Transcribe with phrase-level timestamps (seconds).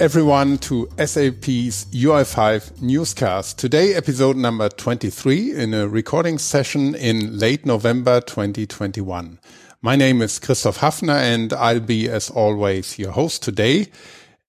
[0.00, 3.58] everyone to SAP's UI5 newscast.
[3.58, 9.38] Today, episode number 23 in a recording session in late November 2021.
[9.82, 13.88] My name is Christoph Hafner and I'll be, as always, your host today.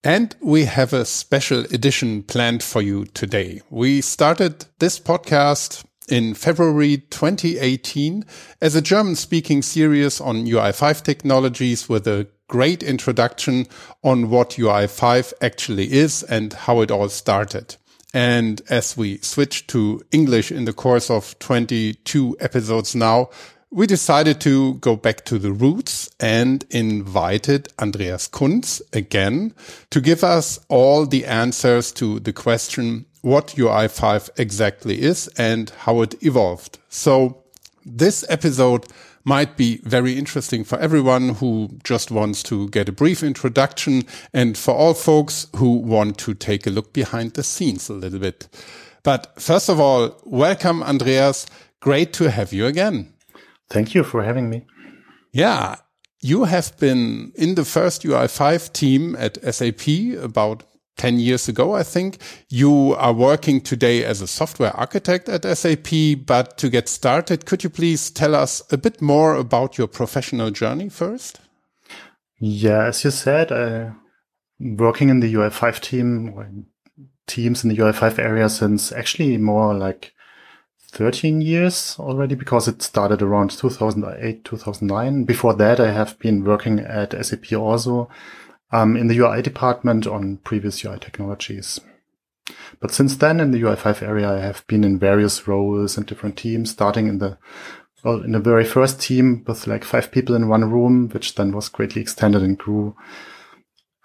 [0.05, 3.61] And we have a special edition planned for you today.
[3.69, 8.25] We started this podcast in February 2018
[8.61, 13.65] as a German speaking series on UI5 technologies with a great introduction
[14.03, 17.77] on what UI5 actually is and how it all started.
[18.13, 23.29] And as we switch to English in the course of 22 episodes now,
[23.73, 29.53] we decided to go back to the roots and invited Andreas Kunz again
[29.91, 36.01] to give us all the answers to the question what UI5 exactly is and how
[36.01, 36.79] it evolved.
[36.89, 37.43] So
[37.85, 38.85] this episode
[39.23, 44.57] might be very interesting for everyone who just wants to get a brief introduction and
[44.57, 48.47] for all folks who want to take a look behind the scenes a little bit.
[49.03, 51.45] But first of all, welcome, Andreas.
[51.79, 53.13] Great to have you again.
[53.69, 54.65] Thank you for having me.
[55.31, 55.75] Yeah.
[56.19, 59.87] You have been in the first UI5 team at SAP
[60.21, 60.63] about
[60.97, 62.17] 10 years ago, I think.
[62.49, 67.63] You are working today as a software architect at SAP, but to get started, could
[67.63, 71.39] you please tell us a bit more about your professional journey first?
[72.39, 73.91] Yeah, as you said, uh,
[74.59, 76.65] working in the UI5 team,
[77.27, 80.13] teams in the UI5 area since actually more like
[80.91, 85.23] 13 years already because it started around 2008, 2009.
[85.23, 88.09] Before that, I have been working at SAP also
[88.71, 91.79] um, in the UI department on previous UI technologies.
[92.79, 96.37] But since then, in the UI5 area, I have been in various roles and different
[96.37, 97.37] teams, starting in the
[98.03, 101.51] well, in the very first team with like five people in one room, which then
[101.51, 102.95] was greatly extended and grew.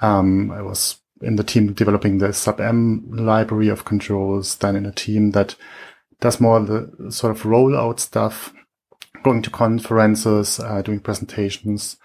[0.01, 4.93] Um, I was in the team developing the sap.m library of controls, then in a
[4.93, 5.57] team that
[6.21, 8.53] does more of the sort of rollout stuff,
[9.23, 11.97] going to conferences, uh, doing presentations.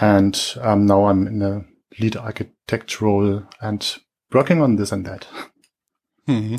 [0.00, 1.64] And um, now I'm in a
[1.98, 3.96] lead architectural and
[4.32, 5.26] working on this and that.
[6.28, 6.58] Mm -hmm.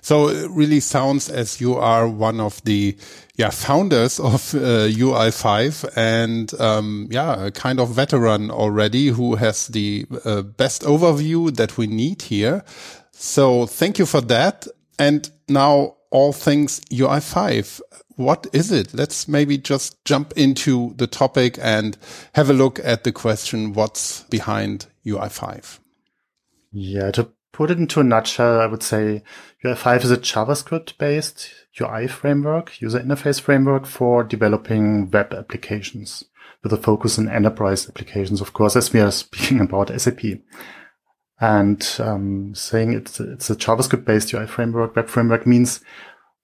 [0.00, 2.96] So it really sounds as you are one of the
[3.36, 9.66] yeah founders of uh, UI5 and um, yeah a kind of veteran already who has
[9.66, 12.62] the uh, best overview that we need here.
[13.12, 14.66] So thank you for that.
[14.98, 17.80] And now all things UI5
[18.22, 18.94] what is it?
[18.94, 21.96] Let's maybe just jump into the topic and
[22.34, 25.78] have a look at the question, what's behind UI5?
[26.72, 29.22] Yeah, to put it into a nutshell, I would say
[29.64, 31.50] UI5 is a JavaScript based
[31.80, 36.24] UI framework, user interface framework for developing web applications
[36.62, 40.20] with a focus on enterprise applications, of course, as we are speaking about SAP.
[41.40, 45.80] And um, saying it's, it's a JavaScript based UI framework, web framework means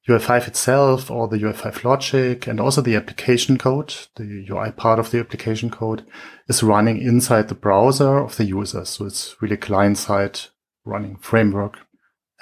[0.09, 5.11] UI5 itself or the UI5 logic and also the application code, the UI part of
[5.11, 6.05] the application code
[6.49, 8.85] is running inside the browser of the user.
[8.85, 10.41] So it's really client side
[10.85, 11.79] running framework.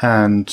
[0.00, 0.49] And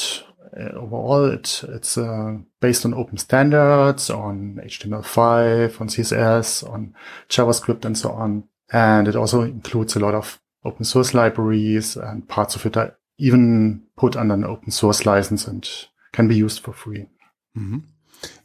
[0.59, 6.95] uh, overall, it, it's uh, based on open standards, on HTML5, on CSS, on
[7.30, 8.45] JavaScript and so on.
[8.72, 12.97] And it also includes a lot of open source libraries and parts of it are
[13.19, 15.69] even put under an open source license and
[16.13, 17.07] can be used for free.
[17.56, 17.81] Mm -hmm.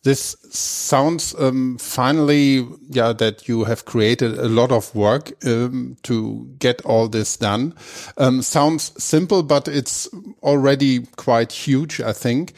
[0.03, 6.49] This sounds um, finally, yeah, that you have created a lot of work um, to
[6.59, 7.75] get all this done.
[8.17, 10.09] Um, sounds simple, but it's
[10.43, 12.55] already quite huge, I think.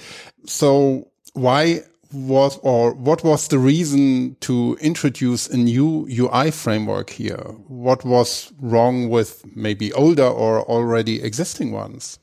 [0.47, 1.83] So why
[2.13, 7.55] was or what was the reason to introduce a new UI framework here?
[7.69, 12.19] What was wrong with maybe older or already existing ones?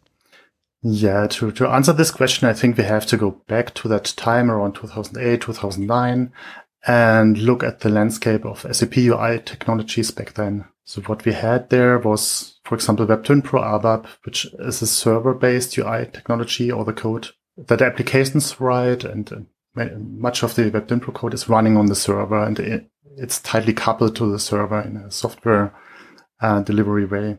[0.84, 4.14] Yeah, to, to answer this question, I think we have to go back to that
[4.16, 6.32] time around 2008, 2009
[6.86, 10.66] and look at the landscape of SAP UI technologies back then.
[10.86, 15.34] So what we had there was, for example, Web Dynpro ABAP, which is a server
[15.34, 21.14] based UI technology or the code that applications write and much of the Web Dynpro
[21.14, 24.98] code is running on the server and it, it's tightly coupled to the server in
[24.98, 25.76] a software
[26.40, 27.38] uh, delivery way.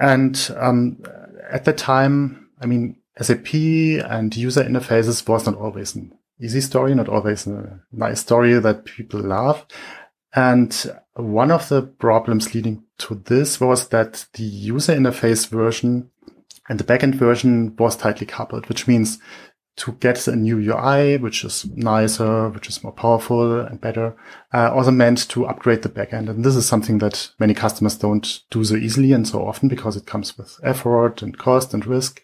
[0.00, 1.02] And um,
[1.50, 6.94] at the time, I mean, SAP and user interfaces was not always an easy story,
[6.94, 9.66] not always a nice story that people love.
[10.34, 10.74] And
[11.14, 16.10] one of the problems leading to this was that the user interface version
[16.68, 19.18] and the backend version was tightly coupled, which means
[19.74, 24.14] to get a new UI, which is nicer, which is more powerful and better,
[24.52, 26.28] uh, also meant to upgrade the backend.
[26.28, 29.96] And this is something that many customers don't do so easily and so often because
[29.96, 32.22] it comes with effort and cost and risk.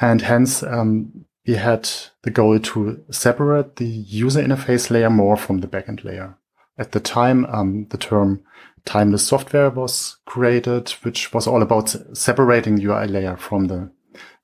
[0.00, 1.88] And hence, um, we had
[2.22, 6.36] the goal to separate the user interface layer more from the backend layer.
[6.76, 8.42] At the time, um, the term
[8.84, 13.90] timeless software was created, which was all about separating the UI layer from the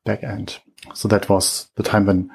[0.07, 0.59] backend.
[0.95, 2.31] So that was the time when,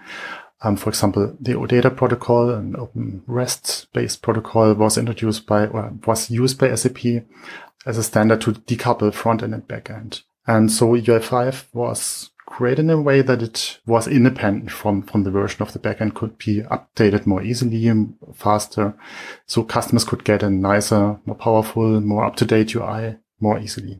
[0.62, 6.30] um, for example, the OData protocol, an open REST-based protocol, was introduced by or was
[6.30, 7.24] used by SAP
[7.86, 10.22] as a standard to decouple front end and back end.
[10.48, 15.32] And so UI5 was created in a way that it was independent from, from the
[15.32, 17.90] version of the backend, could be updated more easily,
[18.34, 18.96] faster.
[19.46, 24.00] So customers could get a nicer, more powerful, more up-to-date UI more easily.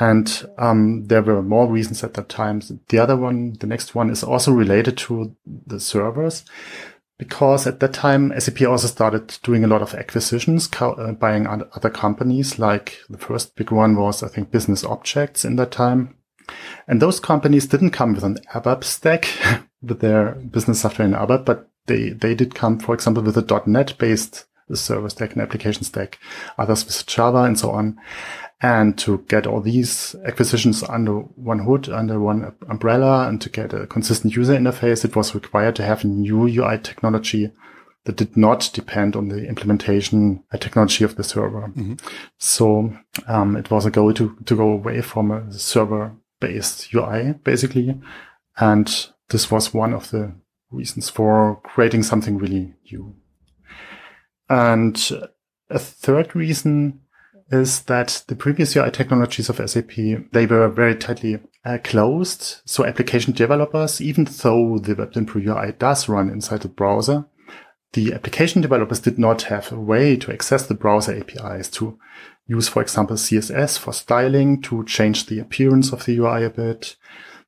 [0.00, 2.62] And um, there were more reasons at that time.
[2.88, 6.44] The other one, the next one is also related to the servers
[7.18, 11.90] because at that time, SAP also started doing a lot of acquisitions, uh, buying other
[11.90, 12.58] companies.
[12.58, 16.16] Like the first big one was, I think, Business Objects in that time.
[16.86, 19.28] And those companies didn't come with an ABAP stack
[19.82, 23.62] with their business software in ABAP, but they, they did come, for example, with a
[23.66, 26.18] .NET based server stack and application stack,
[26.58, 27.98] others with Java and so on.
[28.60, 33.74] And to get all these acquisitions under one hood, under one umbrella, and to get
[33.74, 37.50] a consistent user interface, it was required to have a new UI technology
[38.04, 41.68] that did not depend on the implementation technology of the server.
[41.68, 41.94] Mm-hmm.
[42.38, 42.96] So
[43.26, 46.12] um, it was a goal to, to go away from a server
[46.42, 47.98] based UI, basically.
[48.58, 50.34] And this was one of the
[50.70, 53.14] reasons for creating something really new.
[54.48, 55.10] And
[55.70, 57.00] a third reason
[57.50, 59.92] is that the previous UI technologies of SAP,
[60.32, 62.60] they were very tightly uh, closed.
[62.64, 67.26] So application developers, even though the web WebDyn UI does run inside the browser,
[67.92, 71.98] the application developers did not have a way to access the browser APIs to
[72.46, 76.96] use, for example, CSS for styling to change the appearance of the UI a bit.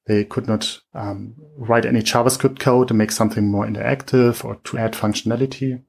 [0.07, 4.79] They could not um, write any JavaScript code to make something more interactive or to
[4.79, 5.83] add functionality.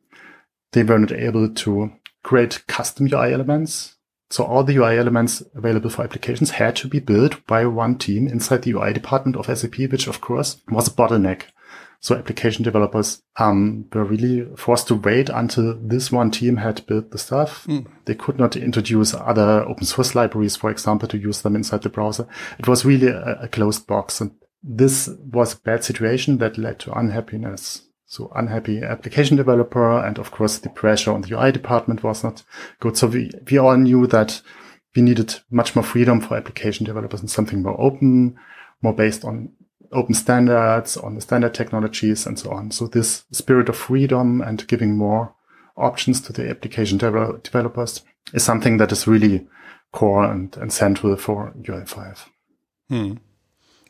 [0.71, 1.91] They were not able to
[2.23, 3.95] create custom UI elements
[4.29, 8.27] so all the UI elements available for applications had to be built by one team
[8.27, 11.43] inside the UI department of SAP, which of course was a bottleneck.
[12.05, 17.09] So application developers um, were really forced to wait until this one team had built
[17.09, 17.65] the stuff.
[17.65, 17.87] Mm.
[18.05, 21.89] They could not introduce other open source libraries, for example, to use them inside the
[21.89, 22.27] browser.
[22.59, 24.21] It was really a, a closed box.
[24.21, 29.97] And this was a bad situation that led to unhappiness so unhappy application developer.
[29.97, 32.43] And of course, the pressure on the UI department was not
[32.81, 32.95] good.
[32.97, 34.43] So we, we all knew that
[34.95, 38.35] we needed much more freedom for application developers and something more open,
[38.83, 39.53] more based on
[39.95, 42.71] open standards, on the standard technologies and so on.
[42.71, 45.33] So this spirit of freedom and giving more
[45.77, 48.01] options to the application de- developers
[48.33, 49.47] is something that is really
[49.91, 52.19] core and, and central for UI5.
[52.89, 53.13] Hmm.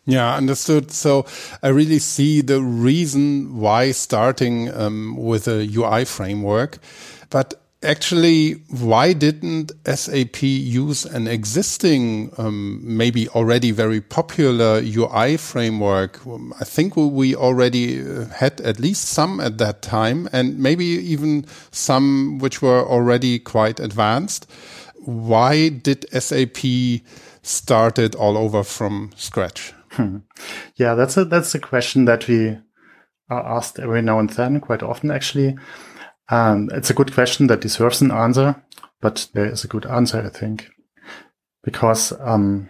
[0.05, 0.91] Yeah, understood.
[0.91, 1.25] So
[1.63, 6.77] I really see the reason why starting um, with a UI framework,
[7.31, 16.19] but actually, why didn't SAP use an existing, um, maybe already very popular UI framework?
[16.59, 21.45] I think we already uh, had at least some at that time, and maybe even
[21.71, 24.47] some which were already quite advanced.
[25.05, 27.01] Why did SAP
[27.41, 29.73] start it all over from scratch?
[29.91, 30.17] Hmm.
[30.75, 32.57] Yeah, that's a that's a question that we
[33.29, 35.55] are asked every now and then, quite often actually.
[36.29, 38.63] Um, it's a good question that deserves an answer,
[39.01, 40.69] but there is a good answer, I think,
[41.63, 42.69] because um,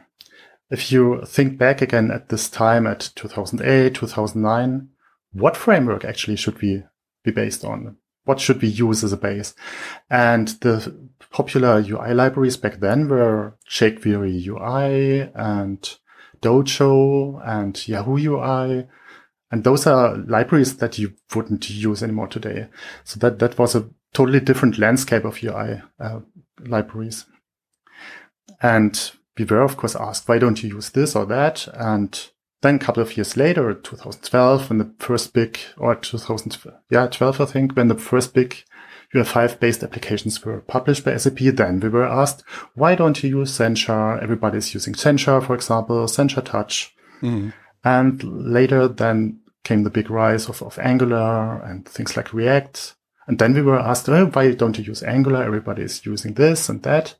[0.70, 4.90] if you think back again at this time at 2008, 2009,
[5.32, 6.84] what framework actually should we
[7.24, 7.98] be based on?
[8.24, 9.54] What should we use as a base?
[10.10, 15.98] And the popular UI libraries back then were jQuery UI and
[16.42, 18.88] Dojo and Yahoo UI.
[19.52, 22.68] And those are libraries that you wouldn't use anymore today.
[23.04, 26.20] So that, that was a totally different landscape of UI uh,
[26.60, 27.26] libraries.
[28.62, 31.68] And we were, of course, asked, why don't you use this or that?
[31.74, 32.30] And
[32.62, 36.58] then a couple of years later, 2012, when the first big, or 2000,
[36.90, 38.64] yeah, 12, I think, when the first big
[39.14, 43.58] UI5 based applications were published by SAP, then we were asked, why don't you use
[43.58, 44.22] Sencha?
[44.22, 46.96] Everybody's using Sencha, for example, Sencha Touch.
[47.22, 47.54] Mm.
[47.86, 52.96] And later then came the big rise of, of Angular and things like React.
[53.28, 55.44] And then we were asked, oh, why don't you use Angular?
[55.44, 57.16] Everybody is using this and that.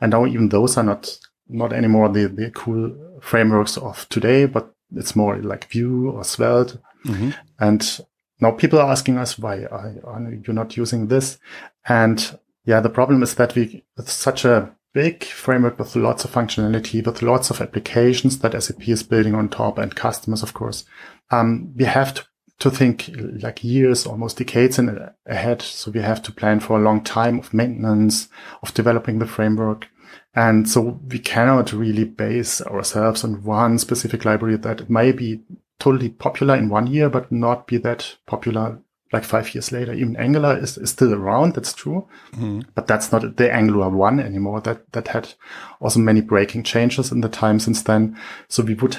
[0.00, 4.74] And now even those are not, not anymore the, the cool frameworks of today, but
[4.96, 6.78] it's more like Vue or Svelte.
[7.04, 7.30] Mm-hmm.
[7.58, 8.00] And
[8.40, 11.38] now people are asking us, why are, are you not using this?
[11.86, 16.32] And yeah, the problem is that we, with such a big framework with lots of
[16.32, 20.84] functionality, with lots of applications that SAP is building on top and customers, of course,
[21.30, 22.24] um, we have to,
[22.58, 25.62] to think like years, almost decades in, ahead.
[25.62, 28.28] So we have to plan for a long time of maintenance,
[28.62, 29.88] of developing the framework.
[30.34, 35.40] And so we cannot really base ourselves on one specific library that may be
[35.78, 38.80] totally popular in one year, but not be that popular
[39.12, 39.92] like five years later.
[39.92, 41.54] Even Angular is, is still around.
[41.54, 42.08] That's true.
[42.32, 42.64] Mm.
[42.74, 44.60] But that's not the Angular one anymore.
[44.60, 45.34] That, that had
[45.80, 48.16] also many breaking changes in the time since then.
[48.48, 48.96] So we would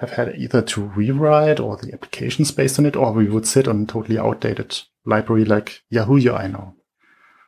[0.00, 3.68] have had either to rewrite or the applications based on it, or we would sit
[3.68, 6.74] on a totally outdated library like Yahoo UI now.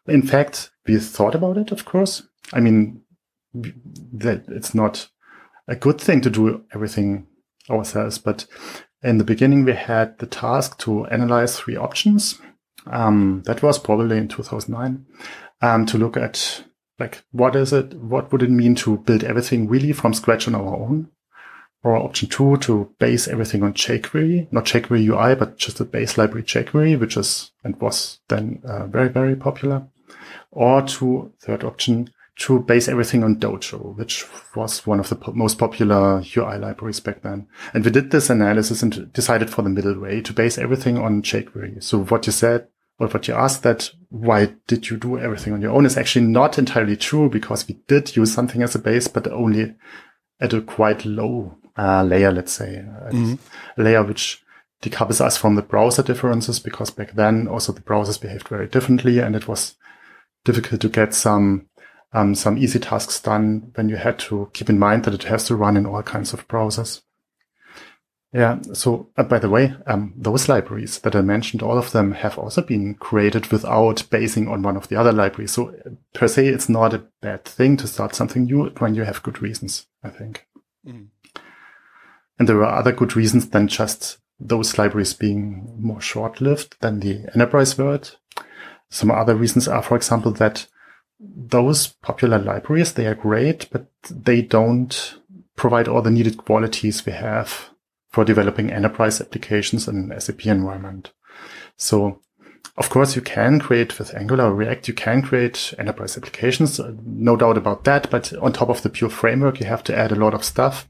[0.07, 2.23] In fact, we thought about it, of course.
[2.53, 3.03] I mean,
[3.55, 5.09] that it's not
[5.69, 7.27] a good thing to do everything
[7.69, 8.47] ourselves, but
[9.07, 12.41] in the beginning, we had the task to analyze three options.
[12.87, 15.07] Um, that was probably in 2009
[15.63, 16.65] um, to look at
[16.99, 17.95] like what is it?
[17.95, 21.09] What would it mean to build everything really from scratch on our own?
[21.83, 26.19] Or option two to base everything on jQuery, not jQuery UI, but just the base
[26.19, 29.87] library jQuery, which is and was then uh, very very popular.
[30.51, 34.25] Or to third option to base everything on Dojo, which
[34.55, 37.49] was one of the po most popular UI libraries back then.
[37.73, 41.23] And we did this analysis and decided for the middle way to base everything on
[41.23, 41.83] jQuery.
[41.83, 45.63] So what you said or what you asked that why did you do everything on
[45.63, 49.09] your own is actually not entirely true because we did use something as a base,
[49.09, 49.75] but only
[50.39, 53.39] at a quite low uh, layer, let's say, uh, mm -hmm.
[53.79, 54.43] a layer which
[54.83, 59.21] decouples us from the browser differences because back then also the browsers behaved very differently
[59.21, 59.77] and it was
[60.45, 61.67] difficult to get some
[62.17, 65.45] um, some easy tasks done when you had to keep in mind that it has
[65.45, 67.03] to run in all kinds of browsers.
[68.33, 68.59] Yeah.
[68.73, 72.39] So, uh, by the way, um, those libraries that I mentioned, all of them have
[72.39, 75.53] also been created without basing on one of the other libraries.
[75.53, 75.75] So,
[76.15, 79.43] per se, it's not a bad thing to start something new when you have good
[79.43, 80.47] reasons, I think.
[80.87, 81.09] Mm.
[82.39, 87.01] And there are other good reasons than just those libraries being more short lived than
[87.01, 88.17] the enterprise world.
[88.89, 90.67] Some other reasons are, for example, that
[91.19, 95.19] those popular libraries, they are great, but they don't
[95.57, 97.71] provide all the needed qualities we have
[98.11, 101.13] for developing enterprise applications in an SAP environment.
[101.77, 102.21] So
[102.79, 106.93] of course, you can create with Angular or React, you can create enterprise applications, uh,
[107.05, 108.11] no doubt about that.
[108.11, 110.87] But on top of the pure framework, you have to add a lot of stuff.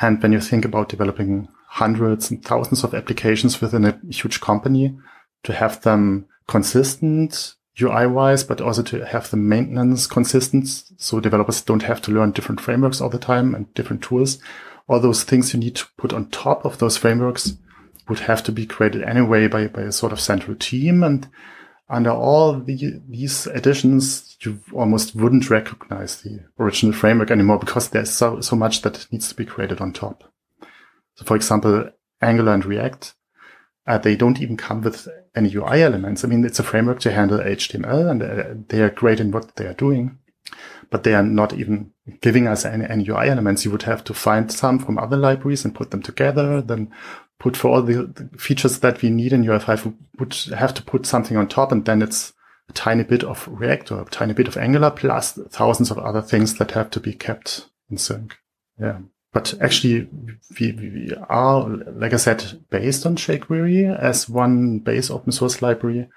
[0.00, 4.96] And when you think about developing hundreds and thousands of applications within a huge company,
[5.42, 10.66] to have them consistent, UI wise, but also to have the maintenance consistent.
[10.98, 14.38] So developers don't have to learn different frameworks all the time and different tools.
[14.88, 17.56] All those things you need to put on top of those frameworks
[18.08, 21.02] would have to be created anyway by, by a sort of central team.
[21.02, 21.28] And
[21.88, 28.10] under all the, these additions, you almost wouldn't recognize the original framework anymore because there's
[28.10, 30.24] so, so much that needs to be created on top.
[31.14, 33.14] So for example, Angular and React
[33.86, 36.24] uh, they don't even come with any UI elements.
[36.24, 39.56] I mean, it's a framework to handle HTML and uh, they are great in what
[39.56, 40.18] they are doing,
[40.90, 43.64] but they are not even giving us any, any UI elements.
[43.64, 46.92] You would have to find some from other libraries and put them together, then
[47.38, 50.82] put for all the, the features that we need in UI5, we would have to
[50.82, 52.32] put something on top and then it's
[52.68, 56.22] a tiny bit of React or a tiny bit of Angular plus thousands of other
[56.22, 58.36] things that have to be kept in sync.
[58.78, 59.00] Yeah.
[59.32, 60.08] But actually,
[60.60, 66.08] we, we are, like I said, based on jQuery as one base open source library,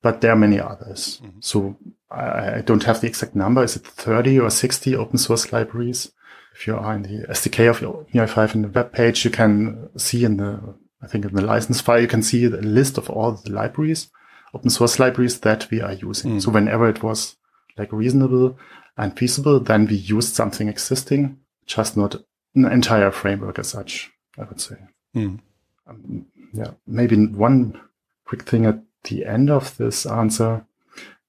[0.00, 1.20] but there are many others.
[1.22, 1.40] Mm-hmm.
[1.40, 1.76] So
[2.10, 3.62] I, I, don't have the exact number.
[3.62, 6.12] Is it 30 or 60 open source libraries?
[6.54, 9.90] If you are in the SDK of your UI5 in the web page, you can
[9.98, 13.10] see in the, I think in the license file, you can see the list of
[13.10, 14.10] all the libraries,
[14.54, 16.36] open source libraries that we are using.
[16.36, 16.42] Mm.
[16.42, 17.36] So whenever it was
[17.76, 18.58] like reasonable
[18.96, 22.16] and feasible, then we used something existing, just not
[22.54, 24.76] an entire framework as such, I would say.
[25.14, 25.40] Mm.
[25.86, 27.80] Um, yeah, maybe one
[28.26, 30.64] quick thing at the end of this answer.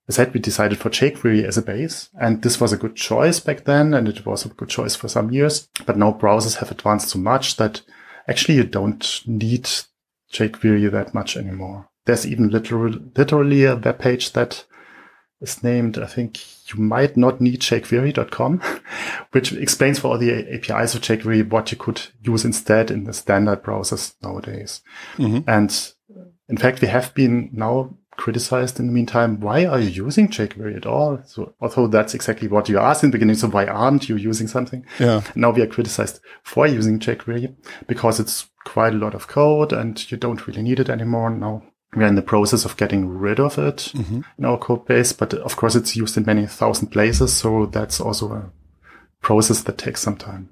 [0.09, 3.39] I said we decided for jQuery as a base, and this was a good choice
[3.39, 5.69] back then, and it was a good choice for some years.
[5.85, 7.81] But now browsers have advanced so much that
[8.27, 9.69] actually you don't need
[10.31, 11.89] jQuery that much anymore.
[12.05, 14.65] There's even literally, literally a web page that
[15.39, 18.61] is named, I think you might not need jQuery.com,
[19.31, 23.13] which explains for all the APIs of jQuery what you could use instead in the
[23.13, 24.81] standard browsers nowadays.
[25.17, 25.49] Mm-hmm.
[25.49, 25.93] And
[26.49, 30.77] in fact, we have been now criticized in the meantime, why are you using jQuery
[30.77, 31.19] at all?
[31.25, 34.47] So although that's exactly what you asked in the beginning, so why aren't you using
[34.47, 34.85] something?
[34.99, 35.21] Yeah.
[35.35, 37.55] Now we are criticized for using jQuery
[37.87, 41.29] because it's quite a lot of code and you don't really need it anymore.
[41.31, 41.63] Now
[41.95, 44.21] we're in the process of getting rid of it Mm-hmm.
[44.37, 47.33] in our code base, but of course it's used in many thousand places.
[47.33, 48.51] So that's also a
[49.21, 50.49] process that takes some time.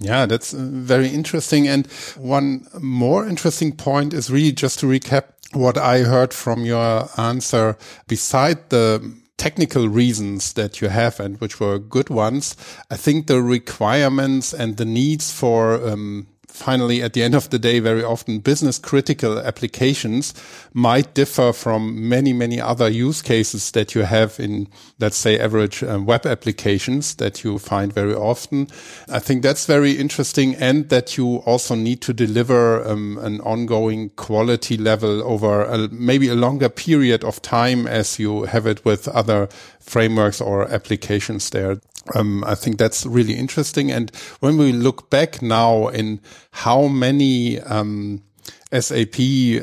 [0.00, 1.68] Yeah, that's uh, very interesting.
[1.68, 7.08] And one more interesting point is really just to recap what I heard from your
[7.16, 7.76] answer.
[8.08, 12.56] Beside the technical reasons that you have and which were good ones,
[12.90, 17.58] I think the requirements and the needs for um, finally at the end of the
[17.58, 20.32] day very often business critical applications
[20.72, 24.68] might differ from many many other use cases that you have in
[25.00, 28.68] let's say average um, web applications that you find very often
[29.08, 34.10] i think that's very interesting and that you also need to deliver um, an ongoing
[34.10, 39.08] quality level over a, maybe a longer period of time as you have it with
[39.08, 39.48] other
[39.80, 41.78] frameworks or applications there.
[42.14, 43.90] Um, I think that's really interesting.
[43.90, 46.20] And when we look back now in
[46.50, 48.22] how many um,
[48.72, 49.20] SAP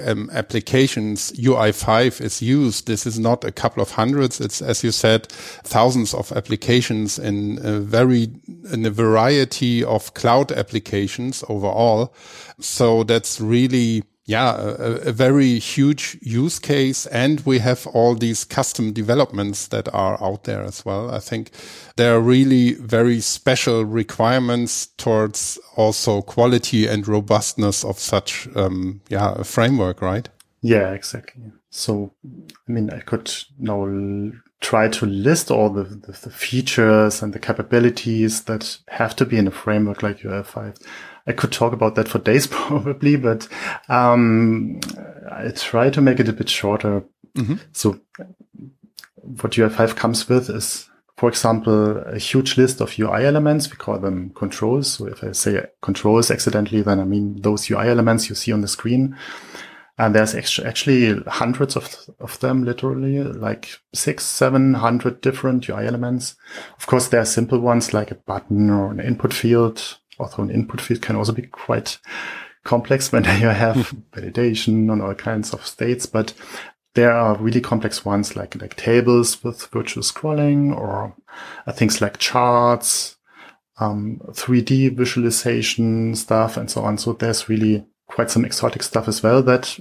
[0.07, 4.39] um, applications UI5 is used, this is not a couple of hundreds.
[4.39, 8.29] It's, as you said, thousands of applications in a very,
[8.71, 12.13] in a variety of cloud applications overall.
[12.59, 17.07] So that's really yeah, a, a, very huge use case.
[17.07, 21.09] And we have all these custom developments that are out there as well.
[21.09, 21.51] I think
[21.95, 29.33] there are really very special requirements towards also quality and robustness of such, um, yeah,
[29.37, 30.29] a framework, right?
[30.61, 31.51] Yeah, exactly.
[31.71, 33.85] So, I mean, I could now
[34.59, 39.37] try to list all the, the, the features and the capabilities that have to be
[39.37, 40.77] in a framework like UI5.
[41.27, 43.47] I could talk about that for days probably, but
[43.89, 44.79] um,
[45.31, 47.03] I try to make it a bit shorter.
[47.35, 47.55] Mm-hmm.
[47.71, 47.99] So
[49.21, 53.69] what UI5 comes with is, for example, a huge list of UI elements.
[53.69, 54.93] We call them controls.
[54.93, 58.61] So if I say controls accidentally, then I mean those UI elements you see on
[58.61, 59.15] the screen.
[59.97, 66.35] And there's actually hundreds of, of them, literally like six, seven hundred different UI elements.
[66.79, 70.51] Of course, there are simple ones like a button or an input field although an
[70.51, 71.97] input field can also be quite
[72.63, 76.33] complex when you have validation on all kinds of states, but
[76.93, 81.15] there are really complex ones like, like tables with virtual scrolling or
[81.65, 83.17] uh, things like charts,
[83.79, 86.97] um, 3D visualization stuff and so on.
[86.97, 89.79] So there's really quite some exotic stuff as well that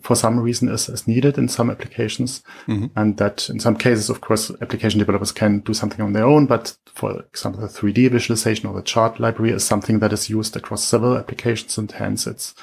[0.00, 2.42] for some reason is, is needed in some applications.
[2.66, 2.86] Mm-hmm.
[2.96, 6.46] And that in some cases, of course, application developers can do something on their own.
[6.46, 10.56] But for example, the 3D visualization or the chart library is something that is used
[10.56, 12.54] across several applications and hence it's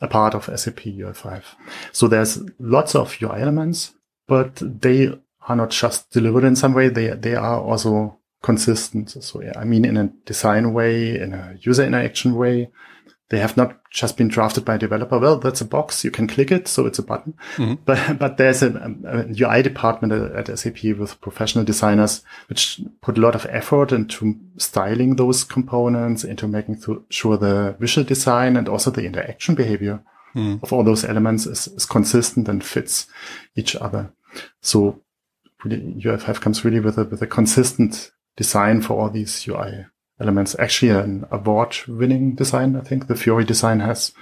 [0.00, 1.42] a part of SAP UI5.
[1.92, 3.94] So there's lots of UI elements,
[4.26, 5.18] but they
[5.48, 6.88] are not just delivered in some way.
[6.88, 9.10] They, they are also consistent.
[9.10, 12.70] So yeah, I mean, in a design way, in a user interaction way,
[13.30, 15.18] they have not just been drafted by a developer.
[15.18, 16.04] Well, that's a box.
[16.04, 16.68] You can click it.
[16.68, 17.34] So it's a button.
[17.56, 17.74] Mm-hmm.
[17.84, 18.68] But, but there's a,
[19.06, 23.92] a, UI department at, at SAP with professional designers, which put a lot of effort
[23.92, 29.54] into styling those components, into making th- sure the visual design and also the interaction
[29.54, 30.02] behavior
[30.34, 30.62] mm.
[30.62, 33.06] of all those elements is, is consistent and fits
[33.56, 34.12] each other.
[34.60, 35.00] So
[35.64, 39.86] really, UI5 comes really with a, with a consistent design for all these UI
[40.24, 40.56] elements.
[40.58, 42.76] Actually, an award-winning design.
[42.76, 44.12] I think the Fiori design has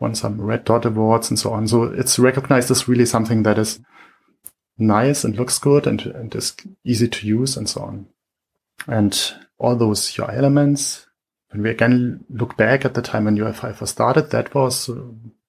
[0.00, 1.68] won some Red Dot awards and so on.
[1.68, 3.78] So it's recognized as really something that is
[4.78, 8.06] nice and looks good and, and is easy to use and so on.
[8.86, 11.06] And all those UI elements,
[11.50, 14.94] when we again look back at the time when UI5 was started, that was uh,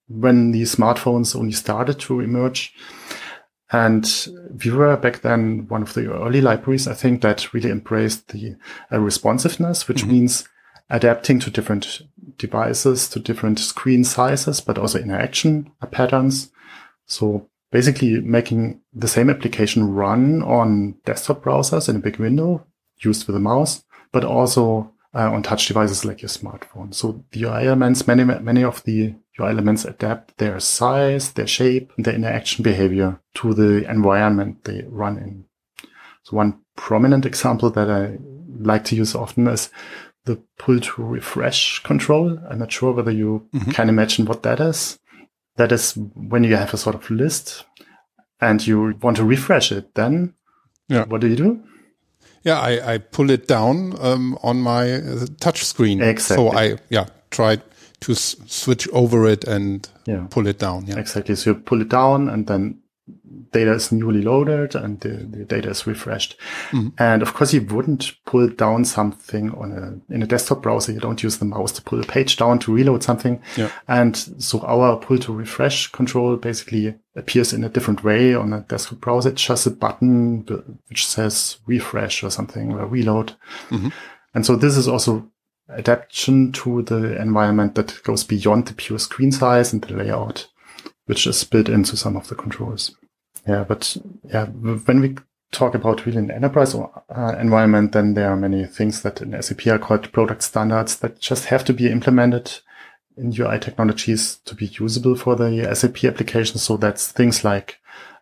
[0.08, 2.74] when the smartphones only started to emerge.
[3.74, 4.28] And
[4.64, 8.56] we were back then one of the early libraries, I think, that really embraced the
[8.92, 10.12] uh, responsiveness, which mm-hmm.
[10.12, 10.48] means
[10.92, 12.04] adapting to different
[12.38, 16.52] devices, to different screen sizes, but also interaction patterns.
[17.08, 22.64] So basically making the same application run on desktop browsers in a big window
[23.00, 26.94] used with a mouse, but also uh, on touch devices like your smartphone.
[26.94, 31.92] So the UI elements, many, many of the UI elements adapt their size, their shape,
[31.96, 35.46] and their interaction behavior to the environment they run in.
[36.24, 38.18] So one prominent example that I
[38.60, 39.70] like to use often is
[40.26, 42.40] the pull to refresh control.
[42.50, 43.72] I'm not sure whether you mm-hmm.
[43.72, 45.00] can imagine what that is.
[45.58, 47.66] That is when you have a sort of list
[48.40, 50.34] and you want to refresh it, then
[50.88, 51.06] yeah.
[51.06, 51.64] what do you do?
[52.44, 56.02] Yeah, I, I pull it down um, on my uh, touch screen.
[56.02, 56.50] Exactly.
[56.50, 57.62] So I yeah tried
[58.04, 60.28] to s- switch over it and yeah.
[60.30, 60.88] pull it down.
[60.88, 61.36] Yeah, exactly.
[61.36, 62.80] So you pull it down, and then
[63.52, 66.38] data is newly loaded and the, the data is refreshed.
[66.72, 66.90] Mm-hmm.
[66.98, 70.92] And of course, you wouldn't pull down something on a, in a desktop browser.
[70.92, 73.42] You don't use the mouse to pull a page down to reload something.
[73.58, 73.72] Yeah.
[73.88, 78.62] And so our pull to refresh control basically appears in a different way on a
[78.62, 79.30] desktop browser.
[79.30, 80.46] It's just a button
[80.88, 83.34] which says refresh or something or reload.
[83.70, 83.90] Mm-hmm.
[84.34, 85.30] And so this is also
[85.70, 90.48] adaptation to the environment that goes beyond the pure screen size and the layout,
[91.06, 92.96] which is built into some of the controls.
[93.48, 95.16] Yeah, but yeah, when we
[95.52, 99.68] talk about really an enterprise uh, environment, then there are many things that in SAP
[99.68, 102.60] are called product standards that just have to be implemented
[103.18, 106.58] in UI technologies to be usable for the SAP application.
[106.58, 107.80] So that's things like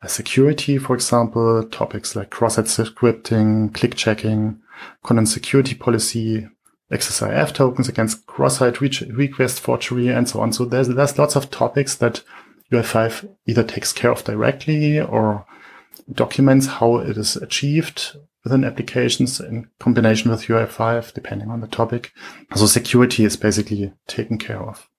[0.08, 4.60] security, for example, topics like cross-site scripting, clickjacking,
[5.04, 6.48] content security policy,
[6.92, 10.52] XSRF tokens against cross-site request forgery, and so on.
[10.52, 12.24] So there's, there's lots of topics that
[12.72, 15.46] UI5 either takes care of directly or
[16.12, 22.12] documents how it is achieved within applications in combination with UI5, depending on the topic.
[22.56, 24.90] So security is basically taken care of.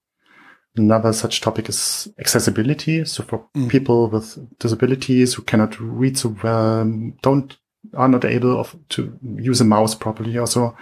[0.77, 3.05] Another such topic is accessibility.
[3.05, 3.69] So for mm.
[3.69, 6.85] people with disabilities who cannot read so well,
[7.21, 7.57] don't,
[7.95, 10.77] are not able of, to use a mouse properly also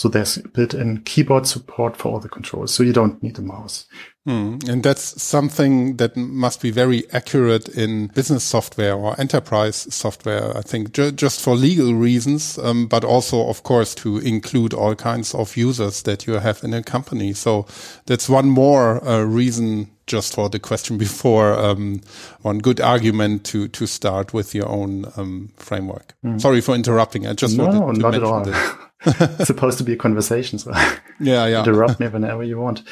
[0.00, 2.72] so there's built-in keyboard support for all the controls.
[2.72, 3.86] So you don't need a mouse.
[4.26, 4.66] Mm.
[4.66, 10.62] And that's something that must be very accurate in business software or enterprise software, I
[10.62, 15.34] think, ju just for legal reasons, um, but also, of course, to include all kinds
[15.34, 17.34] of users that you have in a company.
[17.34, 17.66] So
[18.06, 22.00] that's one more uh, reason just for the question before, um,
[22.40, 26.14] one good argument to to start with your own um, framework.
[26.24, 26.40] Mm.
[26.40, 27.26] Sorry for interrupting.
[27.26, 28.44] I just no, wanted to not mention at all.
[28.44, 28.72] this.
[29.04, 30.72] it's supposed to be a conversation, so
[31.20, 31.60] yeah, yeah.
[31.60, 32.82] interrupt me whenever you want.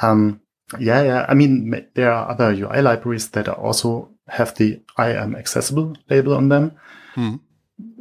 [0.00, 0.40] Um,
[0.78, 1.26] yeah, yeah.
[1.28, 6.34] I mean, there are other UI libraries that also have the I am accessible label
[6.34, 6.72] on them.
[7.14, 7.36] Hmm.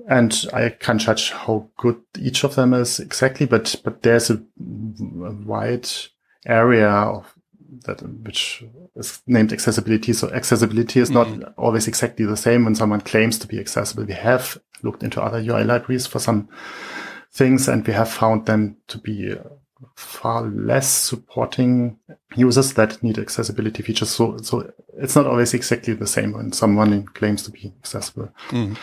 [0.08, 4.36] And I can't judge how good each of them is exactly, but, but there's a,
[4.38, 5.88] a wide
[6.48, 7.32] area of
[7.86, 8.64] that, which
[8.96, 10.14] is named accessibility.
[10.14, 11.54] So accessibility is not mm.
[11.58, 14.04] always exactly the same when someone claims to be accessible.
[14.06, 16.50] We have looked into other UI libraries for some
[17.32, 19.36] things and we have found them to be
[19.96, 21.98] far less supporting
[22.36, 24.10] users that need accessibility features.
[24.10, 28.30] So, so it's not always exactly the same when someone claims to be accessible.
[28.50, 28.78] Mm.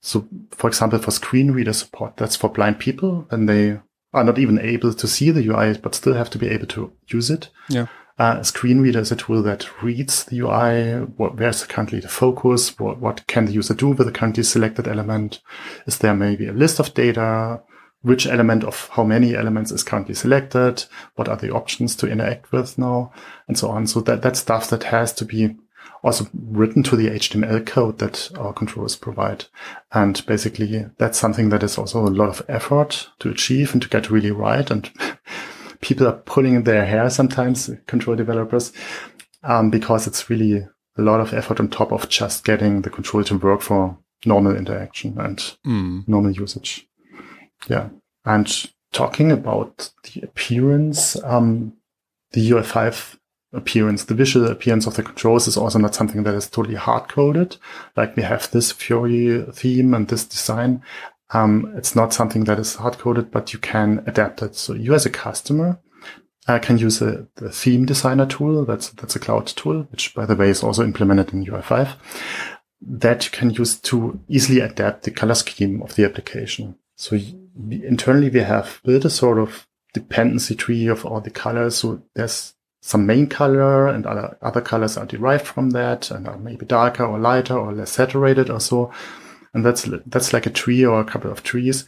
[0.00, 3.80] So, for example, for screen reader support, that's for blind people and they
[4.12, 6.92] are not even able to see the UI, but still have to be able to
[7.08, 7.50] use it.
[7.68, 7.86] Yeah.
[8.18, 11.04] Uh, a screen reader is a tool that reads the UI.
[11.16, 12.78] What, where's currently the focus?
[12.78, 15.42] What, what can the user do with the currently selected element?
[15.86, 17.60] Is there maybe a list of data?
[18.06, 20.84] Which element of how many elements is currently selected,
[21.16, 23.12] what are the options to interact with now,
[23.48, 23.84] and so on.
[23.84, 25.56] So that, that stuff that has to be
[26.04, 29.46] also written to the HTML code that our controllers provide.
[29.90, 33.88] And basically that's something that is also a lot of effort to achieve and to
[33.88, 34.70] get really right.
[34.70, 34.88] And
[35.80, 38.72] people are pulling their hair sometimes, control developers,
[39.42, 40.58] um, because it's really
[40.96, 44.54] a lot of effort on top of just getting the control to work for normal
[44.54, 46.06] interaction and mm.
[46.06, 46.86] normal usage.
[47.68, 47.88] Yeah.
[48.24, 51.74] And talking about the appearance, um,
[52.32, 53.18] the UI5
[53.52, 57.08] appearance, the visual appearance of the controls is also not something that is totally hard
[57.08, 57.56] coded.
[57.96, 60.82] Like we have this Fiori theme and this design.
[61.30, 64.54] Um, it's not something that is hard coded, but you can adapt it.
[64.54, 65.78] So you as a customer
[66.48, 68.64] uh, can use a, the theme designer tool.
[68.64, 71.96] That's, that's a cloud tool, which by the way is also implemented in UI5
[72.82, 76.76] that you can use to easily adapt the color scheme of the application.
[76.94, 77.16] So
[77.70, 81.76] internally we have built a sort of dependency tree of all the colors.
[81.76, 86.38] So there's some main color and other, other colors are derived from that and are
[86.38, 88.92] maybe darker or lighter or less saturated or so.
[89.54, 91.86] And that's, that's like a tree or a couple of trees.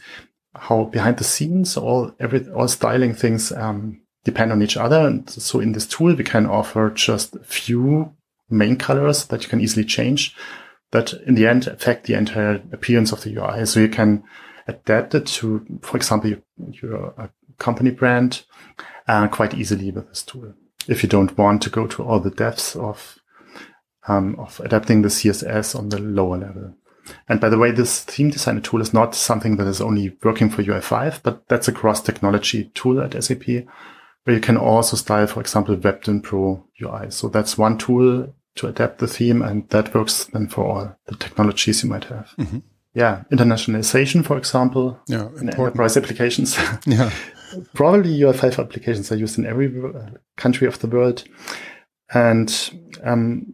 [0.55, 5.07] How behind the scenes, all, every, all styling things, um, depend on each other.
[5.07, 8.13] And so in this tool, we can offer just a few
[8.49, 10.35] main colors that you can easily change
[10.91, 13.65] that in the end affect the entire appearance of the UI.
[13.65, 14.23] So you can
[14.69, 16.41] adapted to, for example, your,
[16.81, 18.43] your company brand
[19.07, 20.53] uh, quite easily with this tool.
[20.87, 23.19] If you don't want to go to all the depths of
[24.07, 26.73] um, of adapting the CSS on the lower level.
[27.27, 30.49] And by the way, this theme designer tool is not something that is only working
[30.49, 33.45] for UI5, but that's a cross technology tool at SAP
[34.23, 37.11] where you can also style, for example, Web Dynpro UI.
[37.11, 41.15] So that's one tool to adapt the theme and that works then for all the
[41.15, 42.33] technologies you might have.
[42.37, 42.61] Mm -hmm
[42.99, 46.57] yeah, internationalization, for example, yeah, in enterprise applications.
[46.85, 47.11] yeah.
[47.73, 49.73] Probably UI5 applications are used in every
[50.35, 51.23] country of the world.
[52.13, 52.49] And
[53.03, 53.53] um,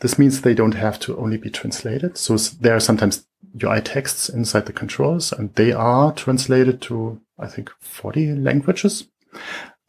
[0.00, 2.18] this means they don't have to only be translated.
[2.18, 3.26] So there are sometimes
[3.62, 9.08] UI texts inside the controls and they are translated to, I think, 40 languages.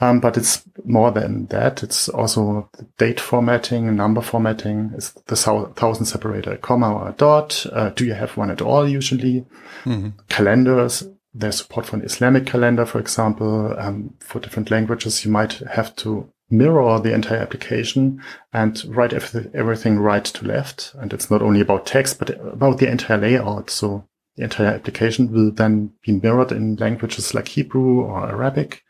[0.04, 1.82] Um, but it's more than that.
[1.82, 5.36] It's also date formatting, number formatting, is the
[5.76, 7.66] thousand separator, comma or a dot.
[7.72, 9.46] Uh, do you have one at all usually?
[9.86, 10.10] Mm-hmm.
[10.28, 11.08] Calendars.
[11.34, 13.74] There's support for an Islamic calendar, for example.
[13.78, 20.00] Um, for different languages, you might have to mirror the entire application and write everything
[20.00, 20.94] right to left.
[21.00, 23.70] And it's not only about text, but about the entire layout.
[23.70, 28.84] So the entire application will then be mirrored in languages like Hebrew or Arabic.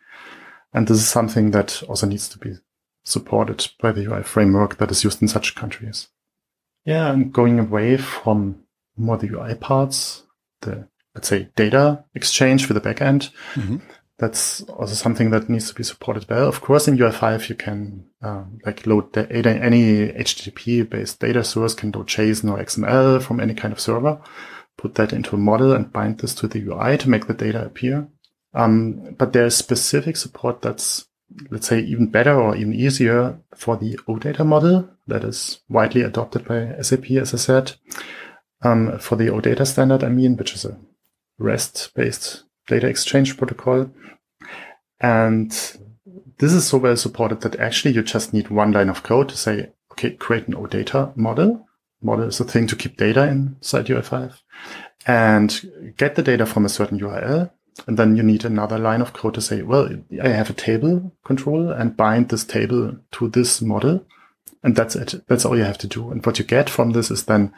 [0.74, 2.56] And this is something that also needs to be
[3.04, 6.08] supported by the UI framework that is used in such countries.
[6.86, 8.64] Yeah, and going away from
[8.98, 10.24] more the UI parts,
[10.62, 13.30] the let's say data exchange with the backend.
[13.54, 13.78] Mm-hmm.
[14.20, 16.48] That's also something that needs to be supported well.
[16.48, 21.74] Of course, in UI5 you can um, like load data, any HTTP based data source
[21.74, 24.22] can load JSON or XML from any kind of server,
[24.78, 27.66] put that into a model and bind this to the UI to make the data
[27.66, 28.08] appear.
[28.54, 31.06] Um, but there's specific support that's,
[31.50, 36.46] let's say, even better or even easier for the OData model that is widely adopted
[36.46, 37.74] by SAP, as I said.
[38.62, 40.78] Um, for the OData standard, I mean, which is a
[41.40, 43.90] REST-based data exchange protocol.
[45.02, 45.52] And
[46.38, 49.38] this is so well supported that actually you just need one line of code to
[49.38, 51.68] say, okay, create an OData model.
[52.02, 54.34] Model is a thing to keep data inside UI5
[55.06, 57.52] and get the data from a certain URL
[57.88, 59.90] and then you need another line of code to say, well,
[60.22, 64.06] I have a table control and bind this table to this model.
[64.64, 65.26] And that's it.
[65.28, 66.10] That's all you have to do.
[66.12, 67.54] And what you get from this is then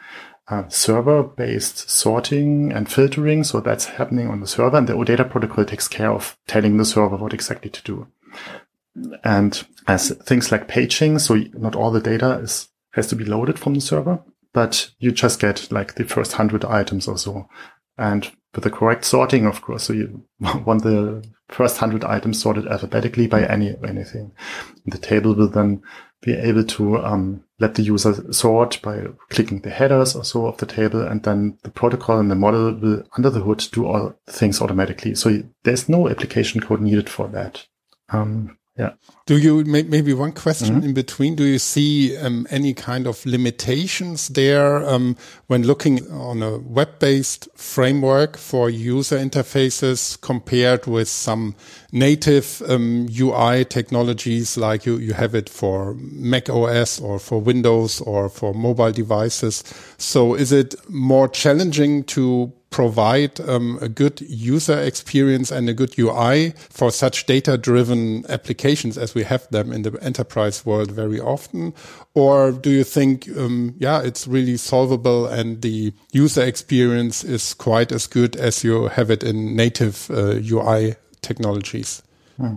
[0.48, 3.44] uh, server based sorting and filtering.
[3.44, 6.84] So that's happening on the server and the OData protocol takes care of telling the
[6.84, 8.06] server what exactly to do.
[9.22, 13.58] And as things like paging, so not all the data is, has to be loaded
[13.58, 14.20] from the server,
[14.52, 17.48] but you just get like the first hundred items or so.
[17.98, 19.84] And with the correct sorting, of course.
[19.84, 20.24] So you
[20.64, 24.32] want the first hundred items sorted alphabetically by any anything.
[24.84, 25.82] And the table will then
[26.22, 30.56] be able to um, let the user sort by clicking the headers or so of
[30.56, 34.14] the table, and then the protocol and the model will under the hood do all
[34.26, 35.14] things automatically.
[35.14, 37.66] So there's no application code needed for that.
[38.08, 38.92] Um, yeah.
[39.24, 40.88] Do you maybe one question mm -hmm.
[40.88, 41.34] in between?
[41.34, 47.48] Do you see um, any kind of limitations there um, when looking on a web-based
[47.54, 51.54] framework for user interfaces compared with some
[51.90, 58.00] native um, UI technologies like you you have it for Mac OS or for Windows
[58.00, 59.64] or for mobile devices?
[59.98, 65.98] So is it more challenging to provide um, a good user experience and a good
[65.98, 71.18] UI for such data driven applications as we have them in the enterprise world very
[71.18, 71.72] often?
[72.12, 77.92] Or do you think, um, yeah, it's really solvable and the user experience is quite
[77.92, 82.02] as good as you have it in native uh, UI technologies?
[82.36, 82.56] Hmm.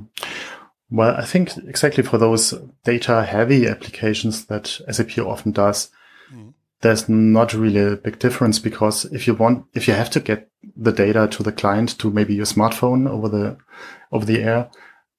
[0.91, 2.53] Well, I think exactly for those
[2.83, 5.89] data heavy applications that SAP often does,
[6.81, 10.49] there's not really a big difference because if you want, if you have to get
[10.75, 13.57] the data to the client to maybe your smartphone over the,
[14.11, 14.69] over the air,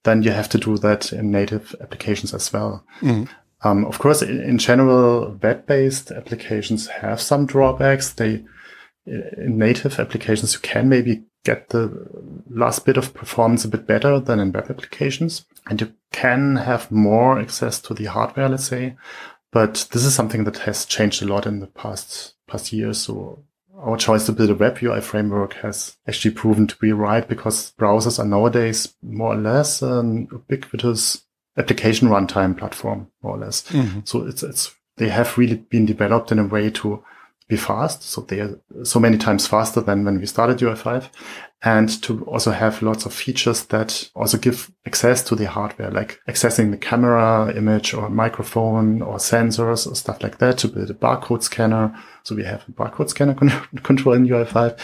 [0.04, 2.84] then you have to do that in native applications as well.
[3.00, 3.28] Mm.
[3.62, 8.12] Um, of course, in, in general, web-based applications have some drawbacks.
[8.12, 8.44] They,
[9.06, 12.06] in native applications, you can maybe get the
[12.48, 15.44] last bit of performance a bit better than in web applications.
[15.66, 18.96] And you can have more access to the hardware, let's say,
[19.52, 22.98] but this is something that has changed a lot in the past past years.
[22.98, 23.44] So
[23.78, 27.72] our choice to build a web UI framework has actually proven to be right because
[27.78, 31.22] browsers are nowadays more or less an ubiquitous
[31.56, 33.62] application runtime platform, more or less.
[33.68, 34.00] Mm-hmm.
[34.04, 37.02] So it's it's they have really been developed in a way to
[37.48, 38.02] be fast.
[38.02, 41.08] So they are so many times faster than when we started UI5
[41.62, 46.18] and to also have lots of features that also give access to the hardware, like
[46.26, 50.94] accessing the camera image or microphone or sensors or stuff like that to build a
[50.94, 51.94] barcode scanner.
[52.22, 53.50] So we have a barcode scanner con
[53.82, 54.78] control in UI5.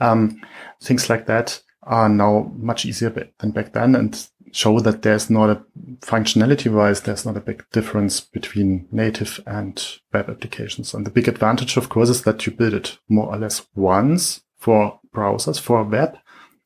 [0.00, 0.42] Um,
[0.82, 5.50] things like that are now much easier than back then and show that there's not
[5.50, 5.62] a
[6.00, 10.94] functionality wise, there's not a big difference between native and web applications.
[10.94, 14.43] And the big advantage, of course, is that you build it more or less once
[14.64, 16.16] for browsers, for web,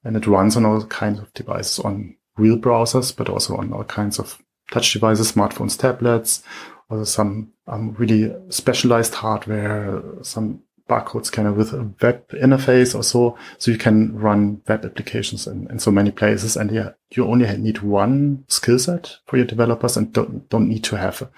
[0.04, 3.82] and it runs on all kinds of devices on real browsers, but also on all
[3.82, 6.44] kinds of touch devices, smartphones, tablets,
[6.88, 13.36] or some um, really specialized hardware, some barcode scanner with a web interface or so.
[13.58, 16.56] So you can run web applications in, in so many places.
[16.56, 20.84] And yeah, you only need one skill set for your developers and don't, don't need
[20.84, 21.28] to have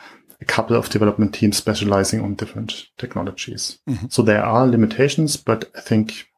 [0.42, 3.78] a couple of development teams specializing on different technologies.
[3.88, 4.08] Mm-hmm.
[4.10, 6.29] So there are limitations, but I think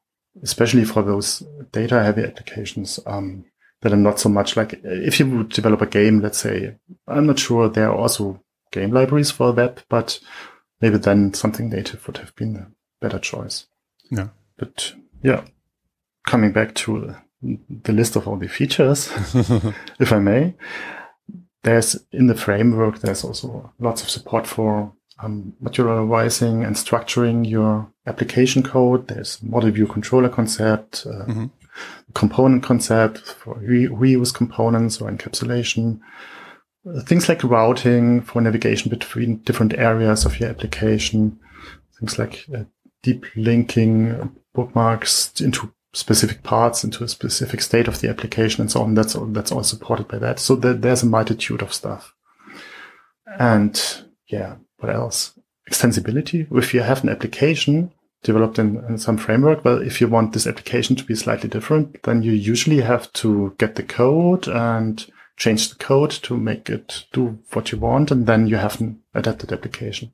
[0.42, 1.42] especially for those
[1.72, 3.44] data heavy applications, um,
[3.82, 7.26] that are not so much like if you would develop a game, let's say, I'm
[7.26, 10.18] not sure there are also game libraries for web, but
[10.80, 13.66] maybe then something native would have been a better choice.
[14.10, 14.28] Yeah.
[14.56, 15.44] But yeah,
[16.26, 19.10] coming back to the list of all the features,
[19.98, 20.54] if I may,
[21.64, 27.90] there's in the framework, there's also lots of support for um, modularizing and structuring your
[28.06, 29.08] application code.
[29.08, 31.46] There's model view controller concept, uh, mm-hmm.
[32.14, 36.00] component concept for re- reuse components or encapsulation.
[36.88, 41.38] Uh, things like routing for navigation between different areas of your application.
[41.98, 42.64] Things like uh,
[43.02, 48.82] deep linking bookmarks into specific parts into a specific state of the application and so
[48.82, 48.94] on.
[48.94, 50.38] That's all, that's all supported by that.
[50.38, 52.14] So there's a multitude of stuff.
[53.38, 53.80] And
[54.28, 55.38] yeah, what else?
[55.70, 56.46] Extensibility.
[56.56, 57.92] If you have an application
[58.22, 62.02] developed in, in some framework, well, if you want this application to be slightly different,
[62.02, 67.06] then you usually have to get the code and change the code to make it
[67.12, 68.10] do what you want.
[68.10, 70.12] And then you have an adapted application.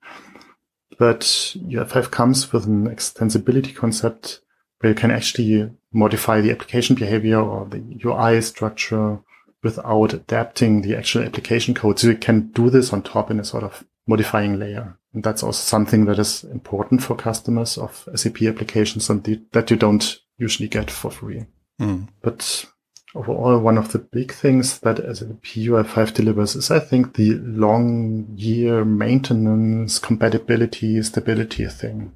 [0.98, 4.40] But UI5 comes with an extensibility concept
[4.80, 9.20] where you can actually modify the application behavior or the UI structure
[9.62, 11.98] without adapting the actual application code.
[11.98, 14.98] So you can do this on top in a sort of modifying layer.
[15.14, 19.70] And that's also something that is important for customers of SAP applications and the, that
[19.70, 21.44] you don't usually get for free.
[21.80, 22.08] Mm.
[22.22, 22.66] But
[23.14, 28.26] overall, one of the big things that SAP UI5 delivers is, I think, the long
[28.36, 32.12] year maintenance, compatibility, stability thing.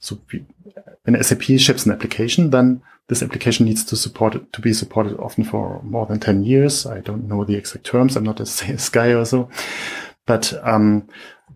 [0.00, 0.18] So
[1.04, 5.18] when SAP ships an application, then this application needs to support it, to be supported
[5.18, 6.86] often for more than 10 years.
[6.86, 8.16] I don't know the exact terms.
[8.16, 9.48] I'm not a sales guy or so,
[10.26, 11.08] but, um,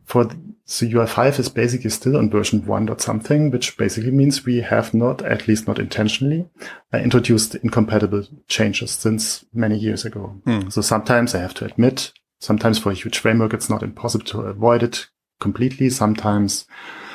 [0.04, 4.44] for the, so UI5 is basically still on version one dot something, which basically means
[4.44, 6.46] we have not, at least not intentionally,
[6.92, 10.40] uh, introduced incompatible changes since many years ago.
[10.44, 10.68] Hmm.
[10.68, 14.40] So sometimes I have to admit, sometimes for a huge framework, it's not impossible to
[14.42, 15.08] avoid it
[15.40, 15.88] completely.
[15.88, 16.66] Sometimes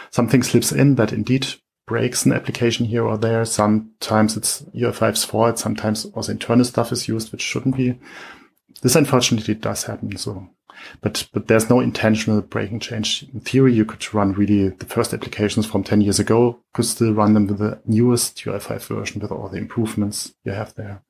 [0.10, 1.48] something slips in that indeed
[1.86, 3.46] breaks an application here or there.
[3.46, 5.60] Sometimes it's UI5's fault.
[5.60, 8.00] Sometimes also internal stuff is used, which shouldn't be.
[8.82, 10.18] This unfortunately does happen.
[10.18, 10.50] So,
[11.02, 13.26] but, but there's no intentional breaking change.
[13.34, 17.14] In theory, you could run really the first applications from 10 years ago, could still
[17.14, 21.02] run them with the newest UI5 version with all the improvements you have there.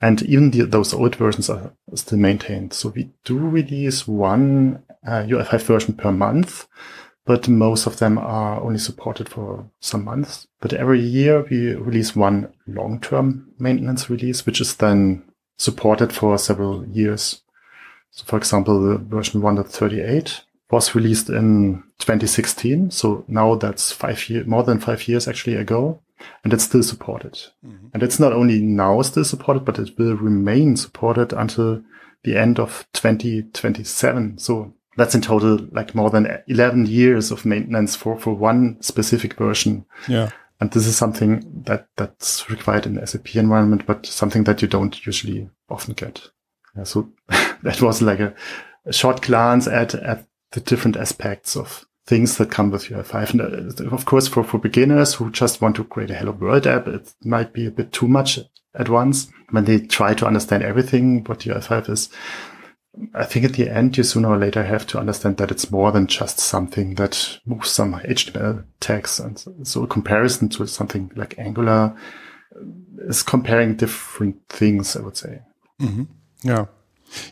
[0.00, 2.72] And even the, those old versions are still maintained.
[2.72, 6.66] So we do release one uh, UI5 version per month
[7.30, 10.48] but most of them are only supported for some months.
[10.60, 15.22] But every year we release one long-term maintenance release, which is then
[15.58, 17.42] supported for several years.
[18.10, 22.90] So for example, the version 1.38 was released in 2016.
[22.90, 26.00] So now that's five years, more than five years actually ago.
[26.44, 27.32] And it's still supported.
[27.64, 27.86] Mm-hmm.
[27.94, 31.82] And it's not only now still supported, but it will remain supported until
[32.24, 34.38] the end of 2027.
[34.38, 39.34] So that's in total like more than 11 years of maintenance for, for one specific
[39.34, 39.86] version.
[40.08, 40.30] Yeah.
[40.60, 44.68] And this is something that, that's required in the SAP environment, but something that you
[44.68, 46.28] don't usually often get.
[46.84, 47.10] So
[47.62, 48.34] that was like a,
[48.86, 53.30] a, short glance at, at the different aspects of things that come with UI5.
[53.30, 56.66] And uh, of course, for, for beginners who just want to create a Hello World
[56.66, 58.38] app, it might be a bit too much
[58.74, 62.08] at once when they try to understand everything what UI5 is.
[63.14, 65.92] I think at the end, you sooner or later have to understand that it's more
[65.92, 69.20] than just something that moves some HTML tags.
[69.20, 71.96] And so a comparison to something like Angular
[72.98, 75.42] is comparing different things, I would say.
[75.80, 76.08] Mm
[76.44, 76.79] -hmm.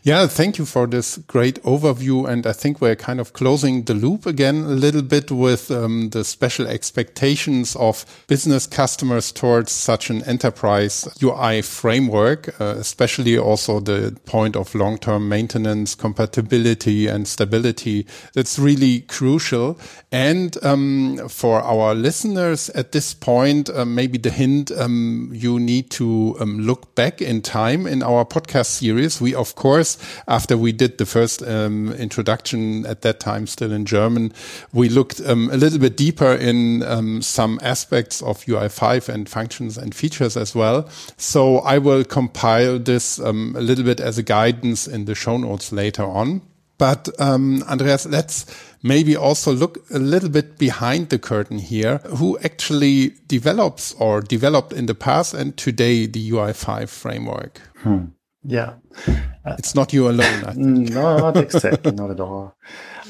[0.03, 0.27] Yeah.
[0.27, 2.27] Thank you for this great overview.
[2.27, 6.09] And I think we're kind of closing the loop again a little bit with um,
[6.09, 13.79] the special expectations of business customers towards such an enterprise UI framework, uh, especially also
[13.79, 18.05] the point of long-term maintenance, compatibility and stability.
[18.33, 19.79] That's really crucial.
[20.11, 25.89] And um, for our listeners at this point, uh, maybe the hint um, you need
[25.91, 29.21] to um, look back in time in our podcast series.
[29.21, 33.71] We, of course, course, after we did the first um, introduction at that time, still
[33.71, 34.33] in German,
[34.73, 39.77] we looked um, a little bit deeper in um, some aspects of UI5 and functions
[39.77, 40.89] and features as well.
[41.17, 45.37] So I will compile this um, a little bit as a guidance in the show
[45.37, 46.41] notes later on.
[46.79, 48.47] But um, Andreas, let's
[48.81, 51.99] maybe also look a little bit behind the curtain here.
[52.17, 57.61] Who actually develops or developed in the past and today the UI5 framework?
[57.83, 58.05] Hmm.
[58.43, 58.75] Yeah.
[59.07, 60.53] Uh, it's not you alone.
[60.55, 61.91] no, not exactly.
[61.91, 62.55] not at all.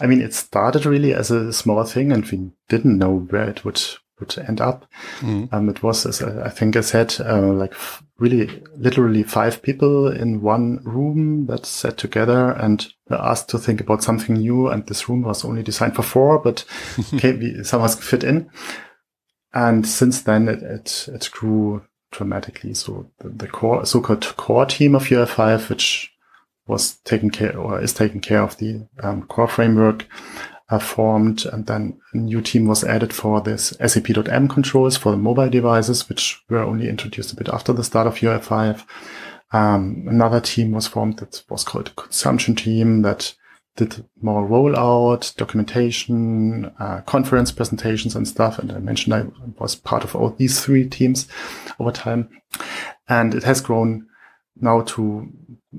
[0.02, 3.66] I mean, it started really as a small thing and we didn't know where it
[3.66, 3.82] would
[4.20, 4.86] would end up.
[5.20, 5.52] Mm.
[5.54, 7.74] Um, it was, as I think I said, uh, like
[8.18, 14.04] really literally five people in one room that sat together and asked to think about
[14.04, 14.68] something new.
[14.68, 16.66] And this room was only designed for four, but
[17.18, 18.50] came, somehow fit in.
[19.54, 21.82] And since then it, it, it grew
[22.12, 22.74] dramatically.
[22.74, 26.12] So the, the core, so-called core team of UI5, which
[26.68, 30.06] was taken care or is taking care of the um, core framework,
[30.70, 31.46] uh, formed.
[31.46, 36.08] And then a new team was added for this sap.m controls for the mobile devices,
[36.08, 38.86] which were only introduced a bit after the start of UI5.
[39.52, 43.34] Um, another team was formed that was called consumption team that
[43.80, 48.60] did more rollout, documentation, uh, conference presentations and stuff.
[48.60, 49.26] And I mentioned I
[49.58, 51.28] was part of all these three teams
[51.80, 52.30] over time.
[53.08, 54.08] And it has grown
[54.60, 55.32] now to,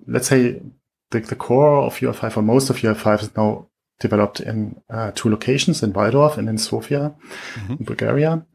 [0.07, 0.63] let's say,
[1.11, 5.29] the, the core of UI5 or most of UI5 is now developed in uh, two
[5.29, 7.15] locations in Walldorf and in Sofia,
[7.55, 7.73] mm-hmm.
[7.73, 8.47] in Bulgaria.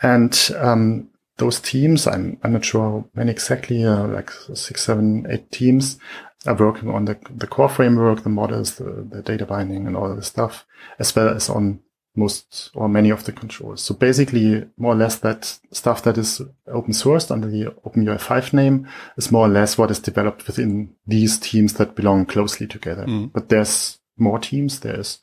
[0.00, 1.08] And um,
[1.38, 5.98] those teams, I'm, I'm not sure many exactly, uh, like six, seven, eight teams
[6.46, 10.10] are working on the, the core framework, the models, the, the data binding and all
[10.10, 10.66] of the stuff,
[10.98, 11.80] as well as on
[12.16, 13.82] most or many of the controls.
[13.82, 18.88] So basically more or less that stuff that is open sourced under the OpenUI5 name
[19.16, 23.04] is more or less what is developed within these teams that belong closely together.
[23.04, 23.32] Mm.
[23.32, 24.80] But there's more teams.
[24.80, 25.18] There's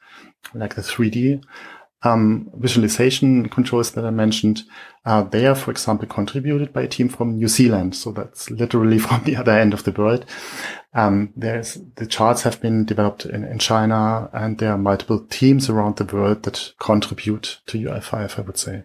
[0.54, 1.44] like the 3D
[2.04, 4.64] um, visualization controls that I mentioned.
[5.06, 7.96] Uh, they are, for example, contributed by a team from New Zealand.
[7.96, 10.26] So that's literally from the other end of the world.
[10.94, 15.70] Um, there's the charts have been developed in, in China and there are multiple teams
[15.70, 18.84] around the world that contribute to UI5, I would say.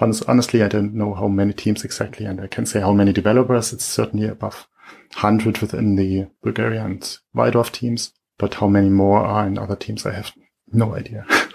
[0.00, 3.12] Honest, honestly, I don't know how many teams exactly, and I can say how many
[3.12, 3.72] developers.
[3.72, 4.68] It's certainly above
[5.14, 8.12] 100 within the Bulgarian and Walldorf teams.
[8.38, 10.32] But how many more are in other teams, I have
[10.72, 11.26] no idea.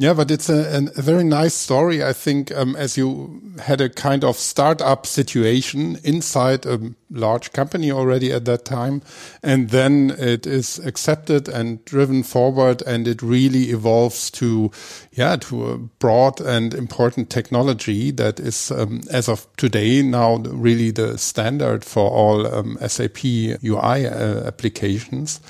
[0.00, 2.02] Yeah, but it's a, a, very nice story.
[2.02, 7.92] I think um, as you had a kind of startup situation inside a large company
[7.92, 9.02] already at that time,
[9.42, 14.70] and then it is accepted and driven forward, and it really evolves to,
[15.12, 20.90] yeah, to a broad and important technology that is, um, as of today, now really
[20.90, 25.40] the standard for all um, SAP UI uh, applications.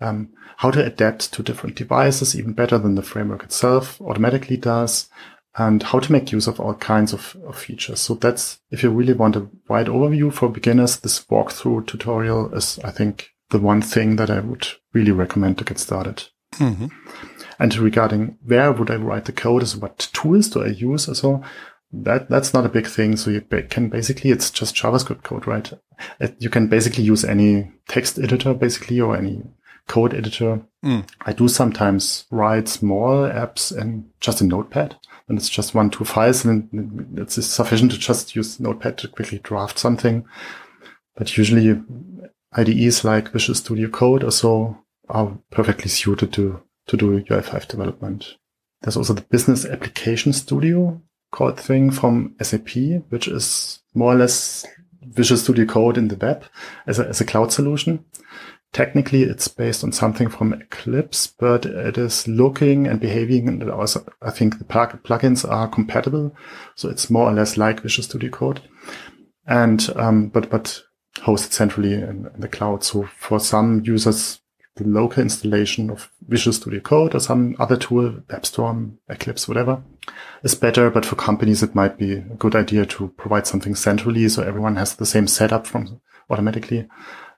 [0.00, 5.08] Um, how to adapt to different devices even better than the framework itself automatically does,
[5.56, 8.00] and how to make use of all kinds of, of features.
[8.00, 12.80] So that's, if you really want a wide overview for beginners, this walkthrough tutorial is,
[12.82, 16.24] I think, the one thing that I would really recommend to get started.
[16.54, 16.86] Mm-hmm.
[17.58, 21.04] And regarding where would I write the code is what tools do I use?
[21.18, 21.42] So
[21.92, 23.16] that, that's not a big thing.
[23.16, 25.72] So you can basically, it's just JavaScript code, right?
[26.38, 29.42] You can basically use any text editor basically or any
[29.88, 30.60] code editor.
[30.84, 31.08] Mm.
[31.22, 34.96] I do sometimes write small apps in just in Notepad,
[35.26, 39.40] and it's just one, two files, and it's sufficient to just use Notepad to quickly
[39.40, 40.24] draft something.
[41.16, 41.82] But usually
[42.52, 44.78] IDEs like Visual Studio Code or so
[45.08, 48.36] are perfectly suited to, to do UI5 development.
[48.82, 52.70] There's also the Business Application Studio Code thing from SAP,
[53.10, 54.66] which is more or less
[55.02, 56.44] Visual Studio Code in the web
[56.86, 58.04] as a, as a cloud solution.
[58.72, 63.48] Technically, it's based on something from Eclipse, but it is looking and behaving.
[63.48, 66.36] And also, I think the plug- plugins are compatible.
[66.74, 68.60] So it's more or less like Visual Studio Code.
[69.46, 70.82] And, um, but, but
[71.16, 72.84] hosted centrally in, in the cloud.
[72.84, 74.40] So for some users,
[74.78, 79.82] the local installation of Visual Studio Code or some other tool, WebStorm, Eclipse, whatever,
[80.42, 80.88] is better.
[80.90, 84.76] But for companies, it might be a good idea to provide something centrally so everyone
[84.76, 86.00] has the same setup from
[86.30, 86.88] automatically.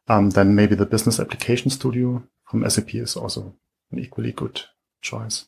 [0.08, 3.54] Um, then maybe the Business Application Studio from SAP is also
[3.90, 4.62] an equally good
[5.00, 5.46] choice.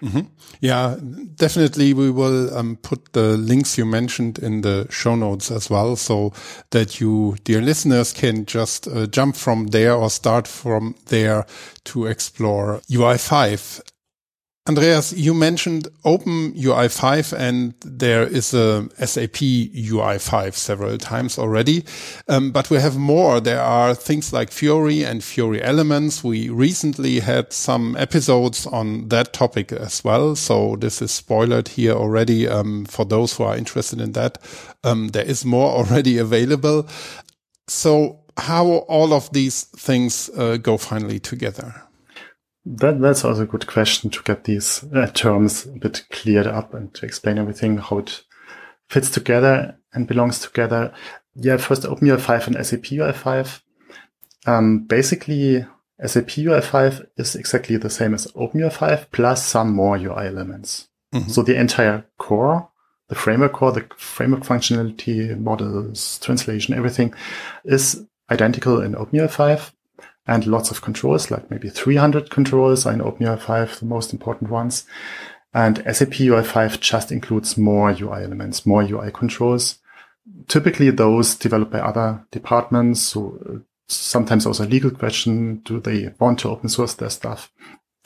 [0.00, 0.26] Mm -hmm.
[0.60, 0.94] Yeah,
[1.36, 1.94] definitely.
[1.94, 6.32] We will um, put the links you mentioned in the show notes as well, so
[6.70, 11.44] that you, dear listeners, can just uh, jump from there or start from there
[11.82, 13.80] to explore UI5.
[14.66, 21.84] Andreas, you mentioned Open UI5 and there is a SAP UI5 several times already.
[22.28, 23.40] Um, but we have more.
[23.40, 26.24] There are things like Fiori and Fiori Elements.
[26.24, 30.34] We recently had some episodes on that topic as well.
[30.34, 32.48] So this is spoiled here already.
[32.48, 34.38] Um, for those who are interested in that,
[34.82, 36.88] um, there is more already available.
[37.68, 41.84] So how all of these things uh, go finally together?
[42.66, 46.72] That, that's also a good question to get these uh, terms a bit cleared up
[46.72, 48.22] and to explain everything, how it
[48.88, 50.92] fits together and belongs together.
[51.34, 53.60] Yeah, first OpenUI5 and SAP UI5.
[54.46, 55.66] Um, basically,
[56.04, 60.88] SAP UI5 is exactly the same as OpenUI5 plus some more UI elements.
[61.12, 61.28] Mm-hmm.
[61.28, 62.70] So the entire core,
[63.08, 67.14] the framework core, the framework functionality, models, translation, everything
[67.64, 69.70] is identical in OpenUI5
[70.26, 74.84] and lots of controls, like maybe 300 controls are in OpenUI5, the most important ones.
[75.52, 79.78] And SAP UI5 just includes more UI elements, more UI controls.
[80.48, 83.02] Typically those developed by other departments.
[83.02, 83.58] So uh,
[83.88, 85.56] sometimes also a legal question.
[85.58, 87.52] Do they want to open source their stuff?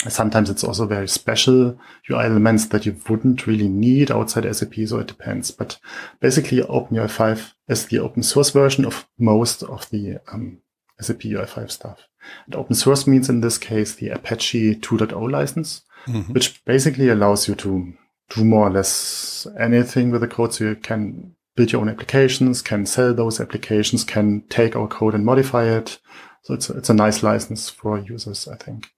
[0.08, 1.78] Sometimes it's also very special
[2.10, 4.74] UI elements that you wouldn't really need outside SAP.
[4.86, 5.50] So it depends.
[5.50, 5.78] But
[6.20, 10.58] basically OpenUI5 is the open source version of most of the um,
[11.00, 12.00] SAP UI5 stuff.
[12.46, 16.32] And open source means in this case the Apache 2.0 license, mm-hmm.
[16.32, 17.94] which basically allows you to
[18.30, 20.54] do more or less anything with the code.
[20.54, 25.14] So you can build your own applications, can sell those applications, can take our code
[25.14, 25.98] and modify it.
[26.42, 28.88] So it's, it's a nice license for users, I think.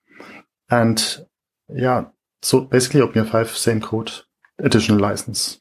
[0.70, 1.26] And
[1.68, 2.06] yeah,
[2.42, 4.12] so basically OpenUI5, same code,
[4.58, 5.60] additional license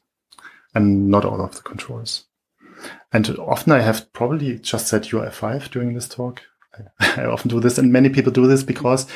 [0.74, 2.26] and not all of the controls.
[3.12, 6.42] And often I have probably just said UI5 during this talk.
[7.00, 9.06] I often do this and many people do this because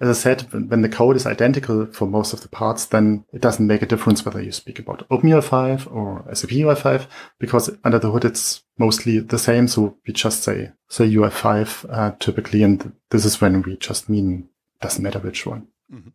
[0.00, 3.42] as I said, when the code is identical for most of the parts, then it
[3.42, 7.06] doesn't make a difference whether you speak about OpenUI5 or SAP UI5,
[7.38, 9.68] because under the hood, it's mostly the same.
[9.68, 12.62] So we just say, say UI5, uh, typically.
[12.62, 14.48] And this is when we just mean,
[14.80, 15.66] doesn't matter which one.
[15.92, 16.08] Mm-hmm.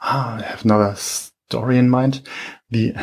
[0.00, 2.22] Ah, I have another story in mind.
[2.70, 2.94] The,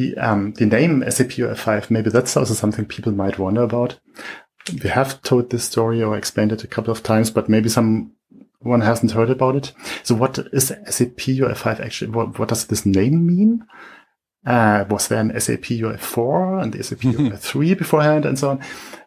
[0.00, 3.98] the, um, the name SAP UI5, maybe that's also something people might wonder about
[4.82, 8.12] we have told this story or explained it a couple of times, but maybe someone
[8.64, 9.72] hasn't heard about it.
[10.02, 12.10] So what is SAP UI5 actually?
[12.10, 13.66] What, what does this name mean?
[14.46, 18.60] Uh, was there an SAP UI4 and the SAP UI3 beforehand and so on?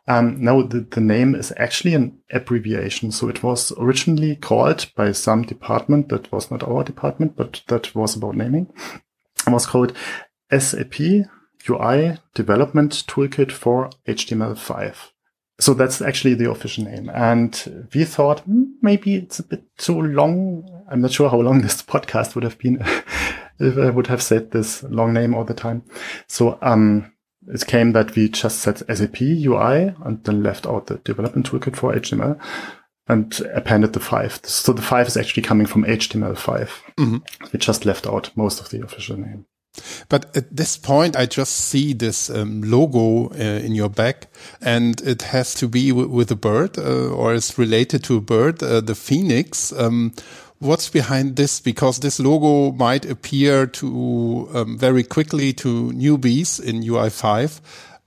[0.08, 3.12] Um, no, the, the name is actually an abbreviation.
[3.12, 7.96] So it was originally called by some department that was not our department, but that
[7.96, 8.72] was about naming.
[9.48, 9.94] It was called
[10.60, 11.00] SAP
[11.70, 14.96] UI Development Toolkit for HTML5.
[15.60, 17.10] So that's actually the official name.
[17.14, 20.68] And we thought hmm, maybe it's a bit too long.
[20.90, 22.82] I'm not sure how long this podcast would have been
[23.60, 25.84] if I would have said this long name all the time.
[26.28, 27.14] So, um,
[27.48, 31.76] it came that we just said SAP UI and then left out the development toolkit
[31.76, 32.40] for HTML
[33.08, 34.40] and appended the five.
[34.44, 36.70] So the five is actually coming from HTML5.
[36.98, 37.18] Mm-hmm.
[37.52, 39.46] We just left out most of the official name.
[40.10, 44.28] But at this point, I just see this um, logo uh, in your back,
[44.62, 48.62] and it has to be with a bird, uh, or is related to a bird,
[48.62, 49.72] uh, the phoenix.
[49.74, 50.14] Um,
[50.60, 51.60] what's behind this?
[51.60, 57.60] Because this logo might appear to um, very quickly to newbies in UI5.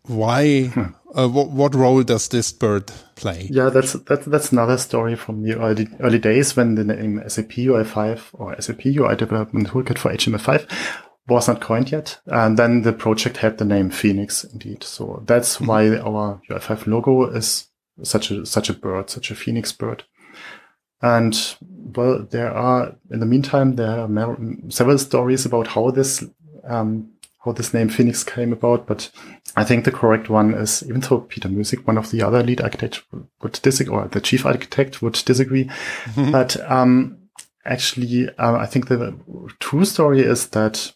[0.03, 0.67] Why?
[0.67, 0.85] Hmm.
[1.15, 3.49] Uh, what, what, role does this bird play?
[3.51, 7.53] Yeah, that's that's that's another story from the early early days when the name SAP
[7.53, 10.69] UI5 or SAP UI Development Toolkit for HTML5
[11.29, 12.19] was not coined yet.
[12.27, 14.85] And then the project had the name Phoenix indeed.
[14.85, 15.67] So that's mm-hmm.
[15.67, 17.69] why our UI5 logo is
[18.03, 20.05] such a, such a bird, such a Phoenix bird.
[21.03, 24.37] And well, there are, in the meantime, there are
[24.71, 26.25] several stories about how this
[26.65, 27.11] um,
[27.47, 29.09] how this name Phoenix came about, but
[29.57, 32.61] I think the correct one is, even though Peter Muessig, one of the other lead
[32.61, 33.03] architects
[33.41, 36.33] would disagree, or the chief architect would disagree, mm-hmm.
[36.33, 37.19] but um,
[37.65, 39.17] actually, uh, I think the
[39.61, 40.93] true story is that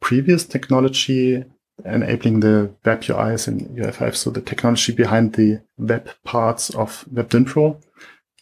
[0.00, 1.44] previous technology
[1.84, 7.30] enabling the web UIs in UI5, so the technology behind the web parts of Web
[7.30, 7.80] Dynpro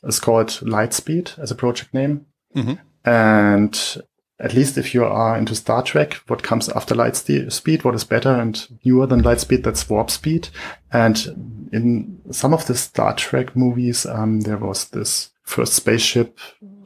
[0.03, 2.27] is called Lightspeed as a project name.
[2.55, 2.75] Mm-hmm.
[3.05, 4.03] And
[4.41, 8.31] at least if you are into Star Trek, what comes after Lightspeed, what is better
[8.31, 10.49] and newer than Lightspeed, that's Warp Speed.
[10.93, 16.39] And in some of the Star Trek movies, um, there was this first spaceship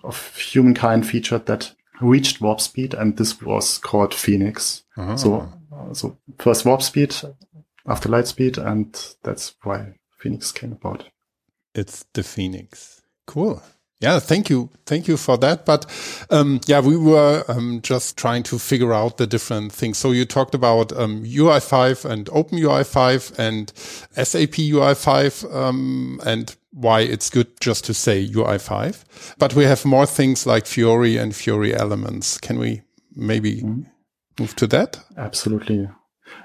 [0.03, 4.82] of humankind featured that reached warp speed, and this was called Phoenix.
[4.96, 5.16] Uh-huh.
[5.16, 5.53] So,
[5.92, 7.14] so first warp speed
[7.86, 11.05] after light speed, and that's why Phoenix came about.
[11.74, 13.03] It's the Phoenix.
[13.26, 13.62] Cool.
[14.03, 14.68] Yeah, thank you.
[14.84, 15.64] Thank you for that.
[15.64, 15.86] But
[16.28, 19.96] um, yeah, we were um, just trying to figure out the different things.
[19.96, 27.01] So you talked about um, UI5 and Open UI5 and SAP UI5 um, and why
[27.01, 29.37] it's good just to say UI5.
[29.39, 32.39] But we have more things like Fiori and Fiori elements.
[32.39, 32.83] Can we
[33.14, 33.87] maybe mm.
[34.41, 34.99] move to that?
[35.16, 35.89] Absolutely.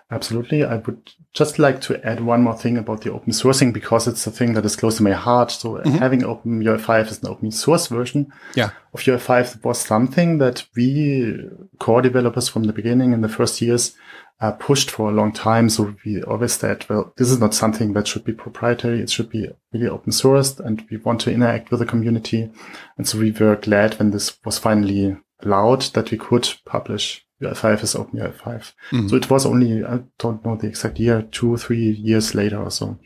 [0.10, 0.64] Absolutely.
[0.64, 4.26] I would just like to add one more thing about the open sourcing because it's
[4.26, 5.52] a thing that is close to my heart.
[5.52, 5.98] So mm-hmm.
[5.98, 8.70] having open UI5 as an open source version yeah.
[8.94, 11.36] of UI5 was something that we
[11.80, 13.98] core developers from the beginning in the first years
[14.40, 15.70] uh, pushed for a long time.
[15.70, 19.02] So we always said, well, this is not something that should be proprietary.
[19.02, 22.50] It should be really open sourced and we want to interact with the community.
[22.98, 27.84] And so we were glad when this was finally allowed that we could publish UI5
[27.84, 28.42] as OpenUI5.
[28.42, 29.08] Mm-hmm.
[29.08, 32.62] So it was only, I don't know the exact year, two, or three years later
[32.62, 32.98] or so.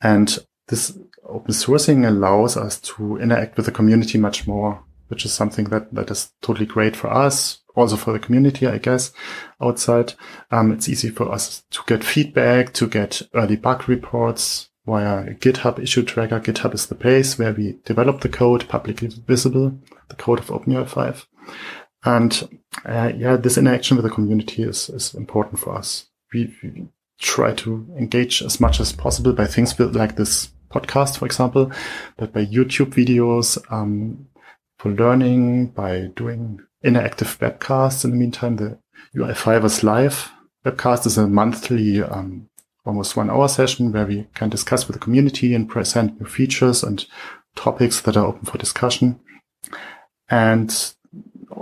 [0.00, 0.38] And
[0.68, 5.66] this open sourcing allows us to interact with the community much more, which is something
[5.66, 7.58] that, that is totally great for us.
[7.74, 9.12] Also for the community, I guess,
[9.60, 10.12] outside.
[10.50, 15.78] Um, it's easy for us to get feedback, to get early bug reports via GitHub
[15.78, 16.40] issue tracker.
[16.40, 19.78] GitHub is the place where we develop the code publicly visible,
[20.08, 21.24] the code of OpenUI5.
[22.04, 26.06] And uh, yeah, this interaction with the community is, is important for us.
[26.32, 26.88] We, we,
[27.18, 31.70] try to engage as much as possible by things like this podcast, for example,
[32.16, 34.26] but by YouTube videos, um,
[34.78, 38.04] for learning, by doing interactive webcasts.
[38.04, 38.78] In the meantime, the
[39.14, 40.32] UI5 live
[40.66, 42.48] webcast is a monthly, um,
[42.84, 46.82] almost one hour session where we can discuss with the community and present new features
[46.82, 47.06] and
[47.54, 49.20] topics that are open for discussion.
[50.28, 50.94] And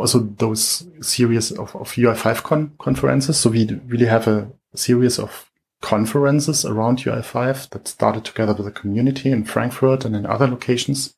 [0.00, 3.38] also those series of, of UI5 con conferences.
[3.38, 5.50] So we really have a series of
[5.82, 11.14] conferences around UI5 that started together with the community in Frankfurt and in other locations.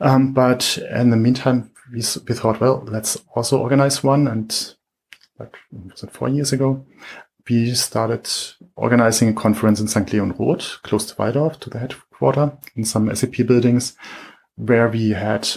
[0.00, 4.26] Um, but in the meantime, we, we thought, well, let's also organize one.
[4.26, 4.74] And
[5.38, 6.84] like, was it four years ago?
[7.48, 8.30] We started
[8.76, 10.12] organizing a conference in St.
[10.12, 13.96] Leon-Rot, close to Walldorf, to the headquarter in some SAP buildings,
[14.56, 15.48] where we had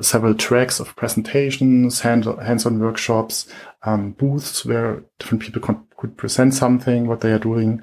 [0.00, 3.48] several tracks of presentations, hand, hands-on workshops,
[3.82, 7.82] um, booths where different people con- could present something, what they are doing.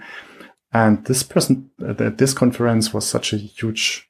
[0.72, 4.10] And this present, uh, this conference was such a huge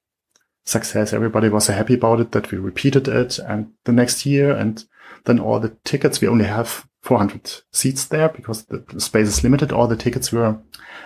[0.65, 1.13] success.
[1.13, 4.51] Everybody was so happy about it that we repeated it and the next year.
[4.51, 4.83] And
[5.25, 9.71] then all the tickets, we only have 400 seats there because the space is limited.
[9.71, 10.57] All the tickets were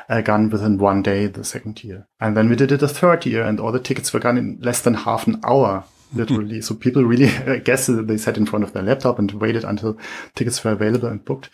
[0.07, 2.07] uh, gone within one day the second year.
[2.19, 4.59] And then we did it a third year and all the tickets were gone in
[4.61, 5.83] less than half an hour
[6.14, 6.62] literally.
[6.62, 9.97] so people really, I guess they sat in front of their laptop and waited until
[10.36, 11.49] tickets were available and booked.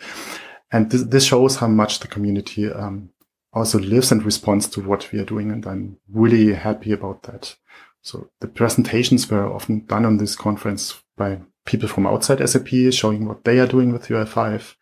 [0.72, 3.10] And this, this shows how much the community um,
[3.52, 5.50] also lives and responds to what we are doing.
[5.50, 7.56] And I'm really happy about that.
[8.02, 13.26] So the presentations were often done on this conference by people from outside SAP showing
[13.26, 14.74] what they are doing with UI5,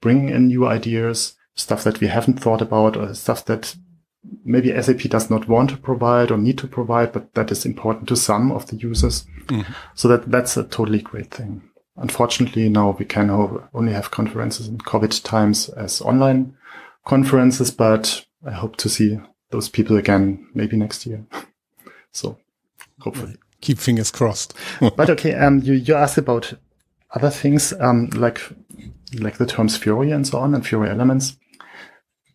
[0.00, 3.76] bringing in new ideas, stuff that we haven't thought about or stuff that
[4.44, 8.08] maybe SAP does not want to provide or need to provide, but that is important
[8.08, 9.24] to some of the users.
[9.46, 9.72] Mm-hmm.
[9.94, 11.62] So that that's a totally great thing.
[11.96, 13.30] Unfortunately, now we can
[13.74, 16.56] only have conferences in COVID times as online
[17.04, 21.24] conferences, but I hope to see those people again maybe next year.
[22.12, 22.38] so
[23.00, 23.36] hopefully.
[23.60, 24.54] Keep fingers crossed.
[24.96, 26.54] but okay, um, you, you asked about
[27.14, 28.40] other things, um, like,
[29.18, 31.36] like the terms Fiori and so on and Fiori elements.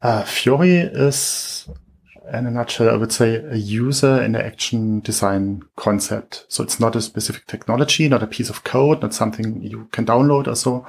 [0.05, 1.67] Uh, Fiori is,
[2.31, 6.45] in a nutshell, I would say a user interaction design concept.
[6.47, 10.05] So it's not a specific technology, not a piece of code, not something you can
[10.05, 10.85] download or so.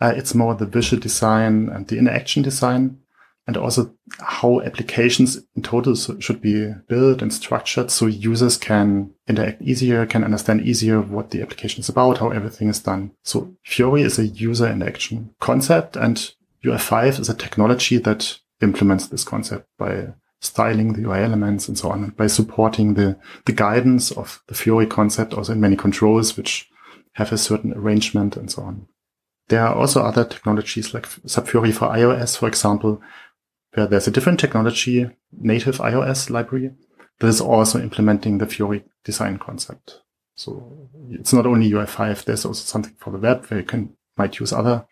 [0.00, 3.00] Uh, it's more the visual design and the interaction design
[3.48, 9.60] and also how applications in total should be built and structured so users can interact
[9.60, 13.10] easier, can understand easier what the application is about, how everything is done.
[13.24, 16.32] So Fiori is a user interaction concept and
[16.64, 20.08] UI5 is a technology that implements this concept by
[20.40, 24.54] styling the UI elements and so on, and by supporting the, the guidance of the
[24.54, 26.68] Fiori concept also in many controls, which
[27.14, 28.86] have a certain arrangement and so on.
[29.48, 33.00] There are also other technologies like SAP Fiori for iOS, for example,
[33.74, 36.72] where there's a different technology, native iOS library,
[37.18, 40.00] that is also implementing the Fiori design concept.
[40.34, 44.38] So it's not only UI5, there's also something for the web where you can might
[44.40, 44.86] use other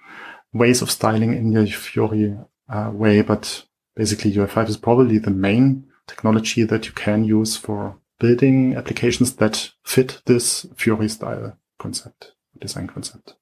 [0.53, 2.37] ways of styling in your Fiori
[2.71, 3.65] uh, way, but
[3.97, 9.71] basically UI5 is probably the main technology that you can use for building applications that
[9.85, 13.35] fit this Fiori style concept, design concept.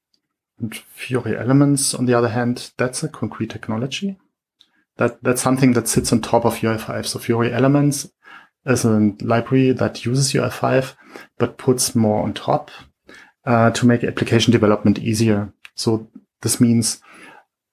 [0.59, 4.19] And Fiori elements, on the other hand, that's a concrete technology.
[4.97, 7.07] That, that's something that sits on top of UI5.
[7.07, 8.11] So Fiori elements
[8.67, 10.95] is a library that uses UI5,
[11.39, 12.71] but puts more on top
[13.45, 15.53] uh, to make application development easier.
[15.75, 16.09] So
[16.43, 17.01] this means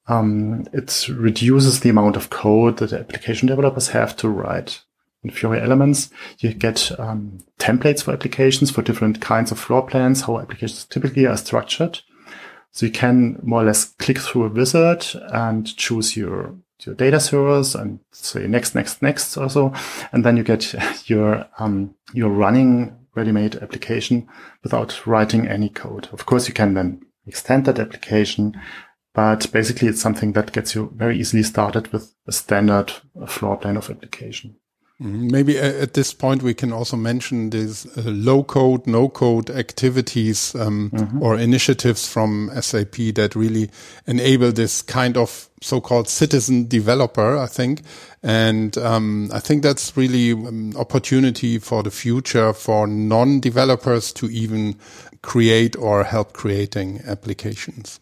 [0.08, 4.82] um, it reduces the amount of code that application developers have to write.
[5.24, 10.22] In Fiori Elements, you get um, templates for applications for different kinds of floor plans,
[10.22, 12.01] how applications typically are structured.
[12.72, 17.20] So you can more or less click through a wizard and choose your your data
[17.20, 19.74] servers and say next, next, next or so,
[20.12, 20.76] and then you get
[21.10, 24.28] your um, your running ready-made application
[24.62, 26.10] without writing any code.
[26.12, 28.60] Of course, you can then extend that application
[29.16, 32.91] but basically, it's something that gets you very easily started with a standard
[33.28, 34.57] floor plan of application.
[35.01, 35.28] Mm-hmm.
[35.30, 40.55] Maybe at this point we can also mention these uh, low code, no code activities
[40.55, 41.22] um, mm -hmm.
[41.22, 43.70] or initiatives from SAP that really
[44.05, 47.82] enable this kind of so-called citizen developer, I think.
[48.24, 54.28] And um, I think that's really an um, opportunity for the future for non-developers to
[54.28, 54.76] even
[55.22, 57.99] create or help creating applications.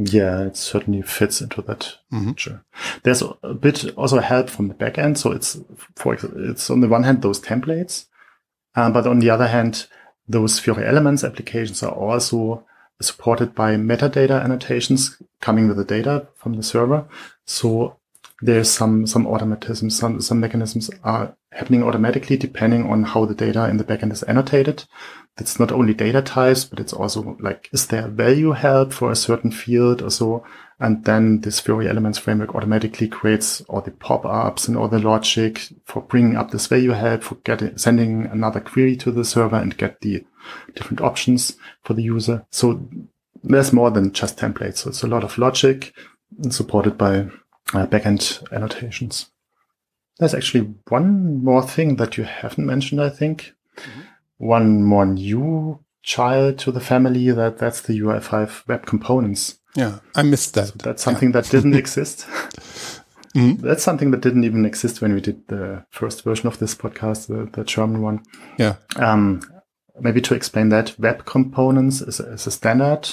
[0.00, 2.28] Yeah, it certainly fits into that mm-hmm.
[2.28, 2.64] picture.
[3.02, 5.18] There's a bit also help from the backend.
[5.18, 5.58] So it's
[5.96, 8.06] for it's on the one hand those templates,
[8.76, 9.88] um, but on the other hand,
[10.28, 12.64] those Fiori Elements applications are also
[13.00, 17.04] supported by metadata annotations coming with the data from the server.
[17.44, 17.96] So
[18.40, 23.68] there's some some automatism, some some mechanisms are happening automatically depending on how the data
[23.68, 24.84] in the backend is annotated
[25.38, 29.16] it's not only data types, but it's also like, is there value help for a
[29.16, 30.44] certain field or so?
[30.80, 35.68] And then this Fiori Elements framework automatically creates all the pop-ups and all the logic
[35.84, 39.76] for bringing up this value help, for getting, sending another query to the server and
[39.76, 40.24] get the
[40.74, 42.46] different options for the user.
[42.50, 42.88] So
[43.42, 44.78] there's more than just templates.
[44.78, 45.94] So it's a lot of logic
[46.50, 47.28] supported by
[47.74, 49.30] uh, backend annotations.
[50.18, 53.54] There's actually one more thing that you haven't mentioned, I think.
[53.76, 54.00] Mm-hmm
[54.38, 59.58] one more new child to the family that that's the UI5 web components.
[59.74, 60.68] Yeah, I missed that.
[60.68, 61.40] So that's something yeah.
[61.40, 62.26] that didn't exist.
[63.34, 63.66] Mm-hmm.
[63.66, 67.26] That's something that didn't even exist when we did the first version of this podcast,
[67.26, 68.22] the, the German one.
[68.58, 68.76] Yeah.
[68.96, 69.42] Um,
[70.00, 73.08] maybe to explain that, web components is, is a standard.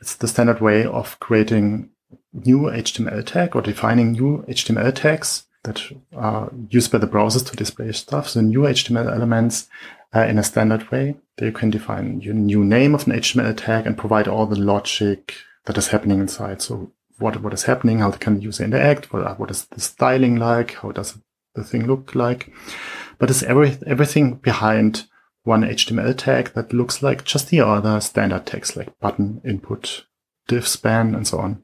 [0.00, 1.90] It's the standard way of creating
[2.32, 5.82] new HTML tag or defining new HTML tags that
[6.14, 8.28] are used by the browsers to display stuff.
[8.28, 9.68] So new HTML elements
[10.14, 11.16] uh, in a standard way.
[11.40, 15.34] You can define your new name of an HTML tag and provide all the logic
[15.66, 16.62] that is happening inside.
[16.62, 18.00] So what, what is happening?
[18.00, 19.12] How can the user interact?
[19.12, 20.74] What, what is the styling like?
[20.74, 21.18] How does
[21.54, 22.52] the thing look like?
[23.18, 25.06] But it's every, everything behind
[25.44, 30.04] one HTML tag that looks like just the other standard tags like button, input,
[30.46, 31.62] div span, and so on.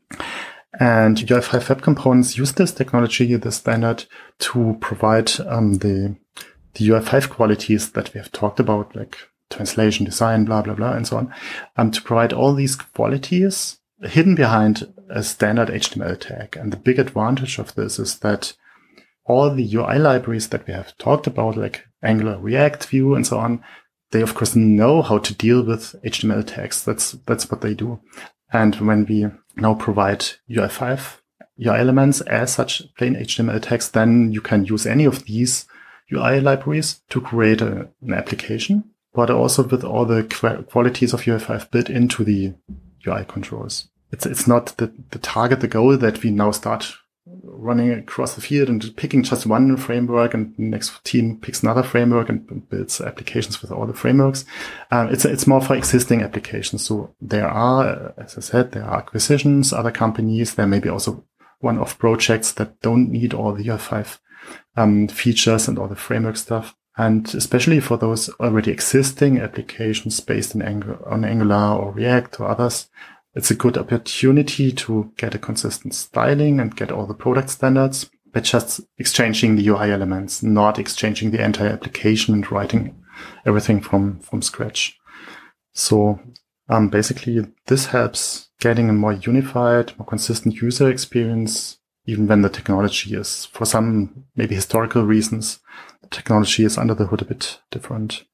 [0.80, 4.06] And UI5 Web Components use this technology, the standard,
[4.40, 6.16] to provide um, the
[6.74, 9.16] the UI5 qualities that we have talked about, like
[9.50, 11.34] translation, design, blah, blah, blah, and so on,
[11.76, 16.56] um, to provide all these qualities hidden behind a standard HTML tag.
[16.56, 18.54] And the big advantage of this is that
[19.24, 23.38] all the UI libraries that we have talked about, like Angular, React, Vue, and so
[23.38, 23.64] on,
[24.10, 26.84] they of course know how to deal with HTML tags.
[26.84, 28.00] That's, that's what they do.
[28.52, 31.18] And when we now provide UI5
[31.64, 35.66] UI elements as such plain HTML tags, then you can use any of these
[36.12, 40.24] UI libraries to create a, an application, but also with all the
[40.68, 42.54] qualities of UI5 built into the
[43.06, 43.88] UI controls.
[44.10, 46.94] It's, it's not the, the target, the goal that we now start
[47.42, 52.28] running across the field and picking just one framework and next team picks another framework
[52.28, 54.44] and builds applications with all the frameworks.
[54.90, 56.84] Um, it's, it's more for existing applications.
[56.84, 60.54] So there are, as I said, there are acquisitions, other companies.
[60.54, 61.24] There may be also
[61.60, 64.18] one-off projects that don't need all the UI5
[64.76, 66.74] um, features and all the framework stuff.
[66.96, 72.88] And especially for those already existing applications based in on Angular or React or others,
[73.34, 78.08] it's a good opportunity to get a consistent styling and get all the product standards
[78.32, 82.94] by just exchanging the UI elements, not exchanging the entire application and writing
[83.44, 84.98] everything from, from scratch.
[85.72, 86.20] So
[86.68, 92.48] um, basically, this helps getting a more unified, more consistent user experience, even when the
[92.48, 95.60] technology is, for some maybe historical reasons,
[96.10, 98.24] technology is under the hood a bit different.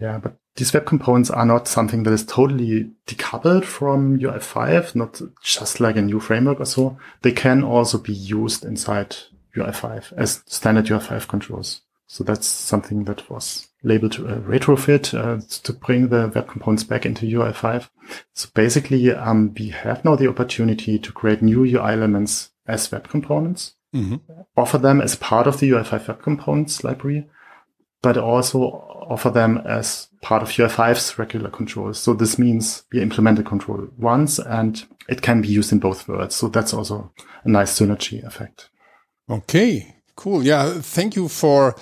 [0.00, 5.20] Yeah, but these web components are not something that is totally decoupled from UI5, not
[5.42, 6.98] just like a new framework or so.
[7.22, 9.16] They can also be used inside
[9.54, 11.82] UI5 as standard UI5 controls.
[12.08, 17.04] So that's something that was labeled a retrofit uh, to bring the web components back
[17.04, 17.88] into UI5.
[18.32, 23.08] So basically, um, we have now the opportunity to create new UI elements as web
[23.08, 24.16] components, mm-hmm.
[24.56, 27.28] offer them as part of the UI5 web components library,
[28.02, 28.60] but also
[29.08, 31.98] offer them as part of UI5's regular controls.
[31.98, 36.08] So this means we implement the control once and it can be used in both
[36.08, 36.34] worlds.
[36.34, 37.12] So that's also
[37.44, 38.68] a nice synergy effect.
[39.30, 40.42] Okay, cool.
[40.42, 40.80] Yeah.
[40.80, 41.76] Thank you for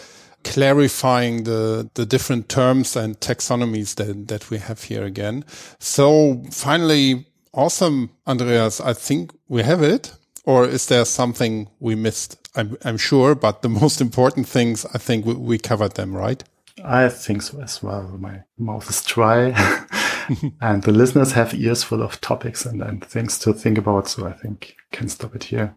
[0.45, 5.45] clarifying the, the different terms and taxonomies that, that we have here again.
[5.79, 8.81] So finally, awesome, Andreas.
[8.81, 10.13] I think we have it.
[10.45, 12.49] Or is there something we missed?
[12.55, 16.43] I'm, I'm sure, but the most important things, I think we, we covered them, right?
[16.85, 18.03] I think so as well.
[18.19, 19.47] My mouth is dry
[20.61, 24.09] and the listeners have ears full of topics and, and things to think about.
[24.09, 25.77] So I think can stop it here.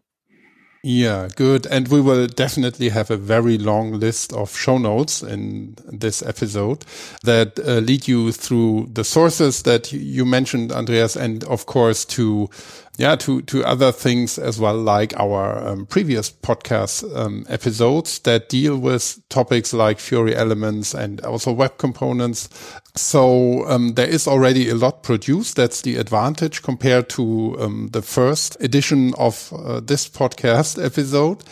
[0.90, 1.66] Yeah, good.
[1.66, 6.86] And we will definitely have a very long list of show notes in this episode
[7.26, 12.50] that uh, lead you through the sources that you mentioned, Andreas, and of course to
[12.98, 18.50] yeah, to, to other things as well, like our um, previous podcast um, episodes that
[18.50, 22.50] deal with topics like Fiori elements and also web components.
[22.98, 25.56] So um, there is already a lot produced.
[25.56, 31.43] That's the advantage compared to um, the first edition of uh, this podcast episode.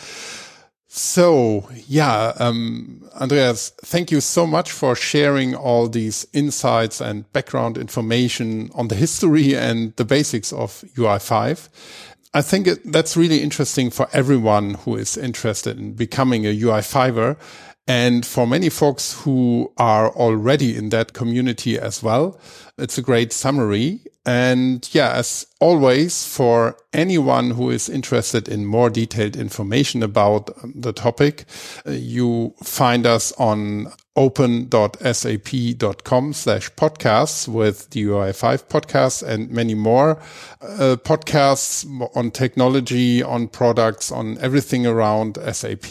[0.88, 7.76] So yeah, um, Andreas, thank you so much for sharing all these insights and background
[7.76, 11.68] information on the history and the basics of UI5.
[12.34, 17.36] I think that's really interesting for everyone who is interested in becoming a UI5er
[17.86, 22.40] and for many folks who are already in that community as well,
[22.78, 24.00] it's a great summary.
[24.24, 30.92] And yeah, as always, for anyone who is interested in more detailed information about the
[30.92, 31.44] topic,
[31.86, 34.72] uh, you find us on open.sap.com
[36.32, 40.18] slash podcasts with the UI5 podcasts and many more
[40.60, 45.84] uh, podcasts on technology, on products, on everything around SAP.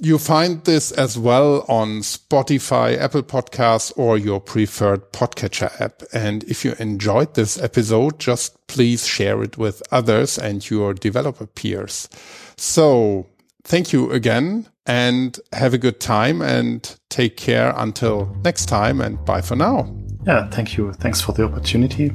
[0.00, 6.02] You find this as well on Spotify, Apple Podcasts, or your preferred podcatcher app.
[6.12, 11.46] And if you enjoyed this episode, just please share it with others and your developer
[11.46, 12.08] peers.
[12.56, 13.26] So
[13.64, 19.22] thank you again and have a good time and take care until next time and
[19.24, 19.92] bye for now.
[20.26, 20.92] Yeah, thank you.
[20.92, 22.12] Thanks for the opportunity.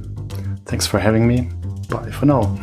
[0.65, 1.49] Thanks for having me.
[1.89, 2.57] Bye for now.